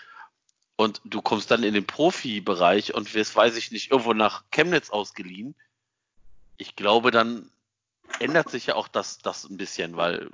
und 0.75 1.01
du 1.03 1.21
kommst 1.21 1.51
dann 1.51 1.63
in 1.63 1.73
den 1.73 1.87
Profibereich 1.87 2.93
und 2.93 3.13
wirst, 3.13 3.35
weiß 3.35 3.57
ich 3.57 3.71
nicht, 3.71 3.91
irgendwo 3.91 4.13
nach 4.13 4.43
Chemnitz 4.51 4.89
ausgeliehen. 4.89 5.55
Ich 6.57 6.75
glaube, 6.75 7.11
dann 7.11 7.51
ändert 8.19 8.49
sich 8.49 8.67
ja 8.67 8.75
auch 8.75 8.87
das, 8.87 9.19
das 9.19 9.49
ein 9.49 9.57
bisschen, 9.57 9.97
weil 9.97 10.29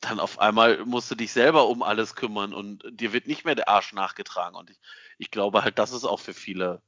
dann 0.00 0.20
auf 0.20 0.38
einmal 0.38 0.84
musst 0.84 1.10
du 1.10 1.14
dich 1.14 1.32
selber 1.32 1.68
um 1.68 1.82
alles 1.82 2.14
kümmern 2.14 2.54
und 2.54 2.84
dir 2.90 3.12
wird 3.12 3.26
nicht 3.26 3.44
mehr 3.44 3.54
der 3.54 3.68
Arsch 3.68 3.92
nachgetragen. 3.92 4.56
Und 4.56 4.70
ich, 4.70 4.78
ich 5.18 5.30
glaube 5.30 5.62
halt, 5.64 5.78
das 5.78 5.92
ist 5.92 6.04
auch 6.04 6.20
für 6.20 6.34
viele 6.34 6.82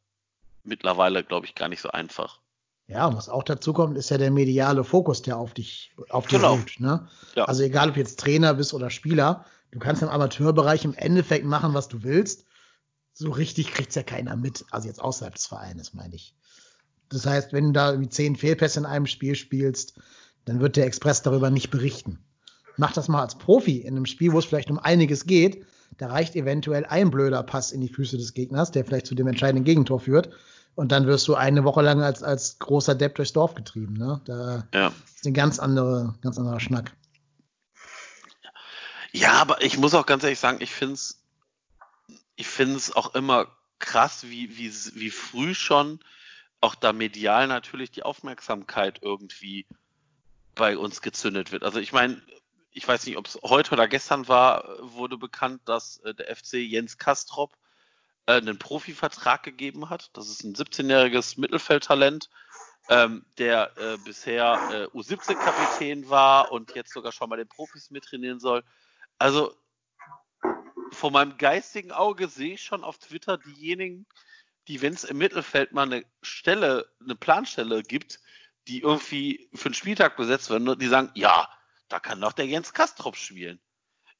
mittlerweile, 0.62 1.24
glaube 1.24 1.46
ich, 1.46 1.54
gar 1.54 1.68
nicht 1.68 1.80
so 1.80 1.90
einfach. 1.90 2.40
Ja, 2.86 3.14
was 3.14 3.28
auch 3.28 3.44
dazu 3.44 3.72
kommt, 3.72 3.96
ist 3.96 4.10
ja 4.10 4.18
der 4.18 4.30
mediale 4.30 4.84
Fokus, 4.84 5.22
der 5.22 5.36
auf 5.38 5.54
dich, 5.54 5.92
auf 6.08 6.26
dich 6.26 6.38
Genau. 6.38 6.54
ruht. 6.54 6.74
Ne? 6.78 7.08
Ja. 7.34 7.44
Also 7.44 7.62
egal, 7.62 7.88
ob 7.88 7.94
du 7.94 8.00
jetzt 8.00 8.18
Trainer 8.18 8.54
bist 8.54 8.74
oder 8.74 8.90
Spieler, 8.90 9.44
du 9.70 9.78
kannst 9.78 10.02
im 10.02 10.08
Amateurbereich 10.08 10.84
im 10.84 10.94
Endeffekt 10.94 11.44
machen, 11.44 11.72
was 11.74 11.88
du 11.88 12.02
willst. 12.02 12.46
So 13.12 13.30
richtig 13.30 13.72
kriegt's 13.72 13.94
ja 13.94 14.02
keiner 14.02 14.36
mit. 14.36 14.64
Also 14.70 14.88
jetzt 14.88 15.00
außerhalb 15.00 15.34
des 15.34 15.46
Vereines, 15.46 15.94
meine 15.94 16.14
ich. 16.14 16.34
Das 17.10 17.26
heißt, 17.26 17.52
wenn 17.52 17.66
du 17.66 17.72
da 17.72 17.90
irgendwie 17.90 18.08
zehn 18.10 18.36
Fehlpässe 18.36 18.80
in 18.80 18.86
einem 18.86 19.06
Spiel 19.06 19.34
spielst, 19.34 20.00
dann 20.46 20.60
wird 20.60 20.76
der 20.76 20.86
Express 20.86 21.22
darüber 21.22 21.50
nicht 21.50 21.70
berichten. 21.70 22.18
Mach 22.76 22.92
das 22.92 23.08
mal 23.08 23.20
als 23.20 23.36
Profi 23.36 23.78
in 23.78 23.96
einem 23.96 24.06
Spiel, 24.06 24.32
wo 24.32 24.38
es 24.38 24.46
vielleicht 24.46 24.70
um 24.70 24.78
einiges 24.78 25.26
geht. 25.26 25.66
Da 25.98 26.06
reicht 26.06 26.34
eventuell 26.36 26.86
ein 26.86 27.10
blöder 27.10 27.42
Pass 27.42 27.72
in 27.72 27.80
die 27.80 27.88
Füße 27.92 28.16
des 28.16 28.32
Gegners, 28.32 28.70
der 28.70 28.84
vielleicht 28.84 29.06
zu 29.06 29.14
dem 29.14 29.26
entscheidenden 29.26 29.64
Gegentor 29.64 30.00
führt. 30.00 30.30
Und 30.76 30.92
dann 30.92 31.06
wirst 31.06 31.26
du 31.28 31.34
eine 31.34 31.64
Woche 31.64 31.82
lang 31.82 32.00
als, 32.00 32.22
als 32.22 32.58
großer 32.58 32.94
Depp 32.94 33.16
durchs 33.16 33.32
Dorf 33.32 33.54
getrieben. 33.54 33.94
Ne? 33.94 34.20
Da 34.24 34.66
Ja. 34.72 34.92
ist 35.14 35.26
ein 35.26 35.34
ganz, 35.34 35.58
andere, 35.58 36.14
ganz 36.22 36.38
anderer 36.38 36.60
Schnack. 36.60 36.92
Ja, 39.12 39.32
aber 39.32 39.62
ich 39.62 39.76
muss 39.76 39.94
auch 39.94 40.06
ganz 40.06 40.22
ehrlich 40.22 40.38
sagen, 40.38 40.58
ich 40.60 40.72
finde 40.72 40.94
es 40.94 41.16
ich 42.36 42.46
find's 42.46 42.92
auch 42.96 43.14
immer 43.14 43.48
krass, 43.78 44.24
wie, 44.24 44.56
wie, 44.56 44.72
wie 44.94 45.10
früh 45.10 45.54
schon 45.54 46.00
auch 46.60 46.74
da 46.74 46.92
medial 46.92 47.46
natürlich 47.46 47.90
die 47.90 48.02
Aufmerksamkeit 48.02 49.00
irgendwie 49.02 49.66
bei 50.54 50.76
uns 50.76 51.00
gezündet 51.00 51.52
wird. 51.52 51.64
Also 51.64 51.78
ich 51.78 51.92
meine, 51.92 52.20
ich 52.72 52.86
weiß 52.86 53.06
nicht, 53.06 53.16
ob 53.16 53.26
es 53.26 53.38
heute 53.42 53.72
oder 53.72 53.88
gestern 53.88 54.28
war, 54.28 54.64
wurde 54.80 55.16
bekannt, 55.16 55.62
dass 55.64 55.98
äh, 55.98 56.14
der 56.14 56.34
FC 56.34 56.54
Jens 56.54 56.98
Kastrop 56.98 57.56
äh, 58.26 58.34
einen 58.34 58.58
Profivertrag 58.58 59.42
gegeben 59.42 59.90
hat. 59.90 60.10
Das 60.12 60.28
ist 60.28 60.44
ein 60.44 60.54
17-jähriges 60.54 61.40
Mittelfeldtalent, 61.40 62.28
ähm, 62.88 63.24
der 63.38 63.76
äh, 63.76 63.96
bisher 64.04 64.60
äh, 64.70 64.96
U17-Kapitän 64.96 66.08
war 66.10 66.52
und 66.52 66.74
jetzt 66.74 66.92
sogar 66.92 67.12
schon 67.12 67.28
mal 67.28 67.36
den 67.36 67.48
Profis 67.48 67.90
mittrainieren 67.90 68.40
soll. 68.40 68.62
Also 69.18 69.54
vor 70.92 71.10
meinem 71.10 71.38
geistigen 71.38 71.92
Auge 71.92 72.28
sehe 72.28 72.54
ich 72.54 72.62
schon 72.62 72.84
auf 72.84 72.98
Twitter 72.98 73.38
diejenigen, 73.38 74.06
die, 74.68 74.82
wenn 74.82 74.94
es 74.94 75.04
im 75.04 75.18
Mittelfeld 75.18 75.72
mal 75.72 75.82
eine 75.82 76.04
Stelle, 76.22 76.88
eine 77.02 77.16
Planstelle 77.16 77.82
gibt, 77.82 78.20
die 78.68 78.80
irgendwie 78.80 79.48
für 79.54 79.66
einen 79.66 79.74
Spieltag 79.74 80.16
besetzt 80.16 80.50
werden, 80.50 80.78
die 80.78 80.86
sagen, 80.86 81.10
ja, 81.14 81.48
da 81.88 81.98
kann 81.98 82.20
doch 82.20 82.32
der 82.32 82.46
Jens 82.46 82.72
Kastrop 82.72 83.16
spielen. 83.16 83.58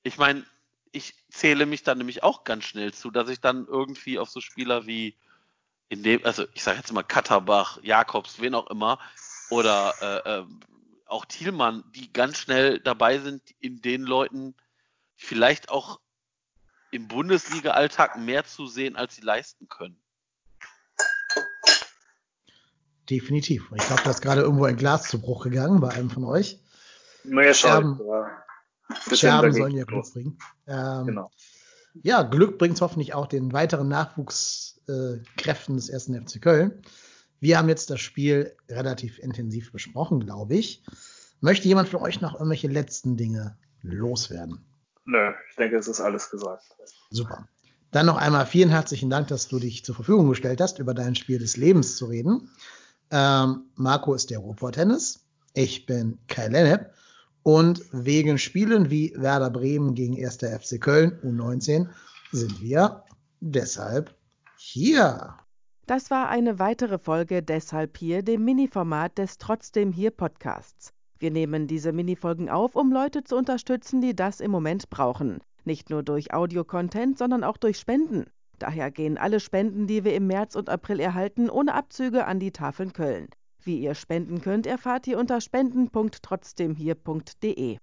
Ich 0.03 0.18
meine, 0.18 0.44
ich 0.92 1.14
zähle 1.31 1.66
mich 1.66 1.83
dann 1.83 1.98
nämlich 1.98 2.22
auch 2.22 2.44
ganz 2.44 2.64
schnell 2.64 2.92
zu, 2.92 3.11
dass 3.11 3.29
ich 3.29 3.40
dann 3.40 3.66
irgendwie 3.66 4.18
auf 4.18 4.29
so 4.29 4.40
Spieler 4.40 4.87
wie 4.87 5.16
in 5.88 6.03
dem, 6.03 6.24
also 6.24 6.46
ich 6.55 6.62
sage 6.62 6.79
jetzt 6.79 6.92
mal 6.92 7.03
Katterbach, 7.03 7.79
Jakobs, 7.83 8.40
wen 8.40 8.55
auch 8.55 8.68
immer, 8.68 8.98
oder 9.50 9.94
äh, 10.00 10.38
äh, 10.38 10.46
auch 11.07 11.24
Thielmann, 11.24 11.85
die 11.94 12.12
ganz 12.12 12.38
schnell 12.38 12.81
dabei 12.81 13.18
sind, 13.18 13.42
in 13.61 13.83
den 13.83 14.03
Leuten 14.03 14.55
vielleicht 15.16 15.68
auch 15.68 16.00
im 16.92 17.09
Bundesliga-Alltag 17.09 18.16
mehr 18.18 18.44
zu 18.44 18.66
sehen, 18.66 18.96
als 18.96 19.16
sie 19.16 19.22
leisten 19.22 19.68
können. 19.68 19.99
Definitiv. 23.11 23.70
Ich 23.75 23.87
glaube, 23.87 24.03
da 24.05 24.11
ist 24.11 24.23
gerade 24.23 24.42
irgendwo 24.42 24.64
ein 24.64 24.77
Glas 24.77 25.09
zu 25.09 25.20
Bruch 25.20 25.44
gegangen 25.44 25.81
bei 25.81 25.88
einem 25.88 26.11
von 26.11 26.25
euch. 26.25 26.61
Mehr 27.25 27.53
Scherben, 27.53 28.01
ja. 28.07 28.44
Scherben 29.14 29.53
sollen 29.53 29.77
ja 29.77 29.85
Glück 29.85 30.12
bringen. 30.12 30.38
Ähm, 30.66 31.07
Genau. 31.07 31.31
Ja, 32.03 32.23
Glück 32.23 32.59
bringt 32.59 32.81
hoffentlich 32.81 33.14
auch 33.14 33.27
den 33.27 33.53
weiteren 33.53 33.88
Nachwuchskräften 33.88 35.27
Kräften 35.37 35.77
des 35.77 35.88
ersten 35.88 36.14
FC 36.14 36.40
Köln. 36.40 36.83
Wir 37.40 37.59
haben 37.59 37.68
jetzt 37.68 37.90
das 37.90 38.01
Spiel 38.01 38.55
relativ 38.68 39.18
intensiv 39.18 39.73
besprochen, 39.73 40.20
glaube 40.20 40.55
ich. 40.55 40.85
Möchte 41.40 41.68
jemand 41.68 41.88
von 41.88 42.01
euch 42.03 42.20
noch 42.20 42.35
irgendwelche 42.35 42.68
letzten 42.68 43.16
Dinge 43.16 43.59
loswerden? 43.83 44.64
Nö, 45.05 45.33
ich 45.49 45.57
denke, 45.57 45.77
es 45.77 45.88
ist 45.88 46.01
alles 46.01 46.31
gesagt. 46.31 46.64
Super. 47.11 47.49
Dann 47.90 48.07
noch 48.07 48.16
einmal 48.16 48.46
vielen 48.46 48.70
herzlichen 48.70 49.11
Dank, 49.11 49.29
dass 49.29 49.49
du 49.49 49.59
dich 49.59 49.85
zur 49.85 49.94
Verfügung 49.94 50.29
gestellt 50.29 50.61
hast, 50.61 50.79
über 50.79 50.94
dein 50.94 51.16
Spiel 51.16 51.38
des 51.38 51.57
Lebens 51.57 51.96
zu 51.96 52.07
reden. 52.07 52.51
Ähm, 53.11 53.64
Marco 53.75 54.14
ist 54.14 54.31
der 54.31 54.38
Ruhrpott-Tennis. 54.38 55.25
Ich 55.55 55.87
bin 55.87 56.18
Kai 56.29 56.49
Lennep. 56.49 56.92
Und 57.42 57.83
wegen 57.92 58.38
Spielen 58.38 58.90
wie 58.90 59.14
Werder 59.16 59.51
Bremen 59.51 59.94
gegen 59.94 60.23
1. 60.23 60.37
FC 60.37 60.81
Köln 60.81 61.18
U19 61.25 61.88
sind 62.33 62.61
wir 62.61 63.03
deshalb 63.40 64.14
hier. 64.57 65.35
Das 65.87 66.11
war 66.11 66.29
eine 66.29 66.59
weitere 66.59 66.99
Folge 66.99 67.42
Deshalb 67.42 67.96
hier, 67.96 68.23
dem 68.23 68.44
Mini-Format 68.44 69.18
des 69.18 69.38
Trotzdem 69.38 69.90
hier 69.90 70.11
Podcasts. 70.11 70.92
Wir 71.18 71.31
nehmen 71.31 71.66
diese 71.66 71.92
Minifolgen 71.92 72.49
auf, 72.49 72.77
um 72.77 72.92
Leute 72.92 73.25
zu 73.25 73.37
unterstützen, 73.37 74.01
die 74.01 74.14
das 74.14 74.40
im 74.40 74.51
Moment 74.51 74.88
brauchen. 74.88 75.40
Nicht 75.64 75.90
nur 75.90 76.03
durch 76.03 76.33
Audio-Content, 76.33 77.18
sondern 77.18 77.42
auch 77.42 77.57
durch 77.57 77.79
Spenden. 77.79 78.27
Daher 78.61 78.90
gehen 78.90 79.18
alle 79.18 79.40
Spenden, 79.40 79.87
die 79.87 80.05
wir 80.05 80.14
im 80.14 80.27
März 80.27 80.55
und 80.55 80.68
April 80.68 81.01
erhalten, 81.01 81.49
ohne 81.51 81.73
Abzüge 81.75 82.27
an 82.27 82.38
die 82.38 82.53
Tafeln 82.53 82.92
Köln. 82.92 83.29
Wie 83.62 83.81
ihr 83.81 83.94
spenden 83.94 84.42
könnt, 84.42 84.66
erfahrt 84.66 85.07
ihr 85.07 85.18
unter 85.18 85.40
spenden.trotzdemhier.de. 85.40 87.79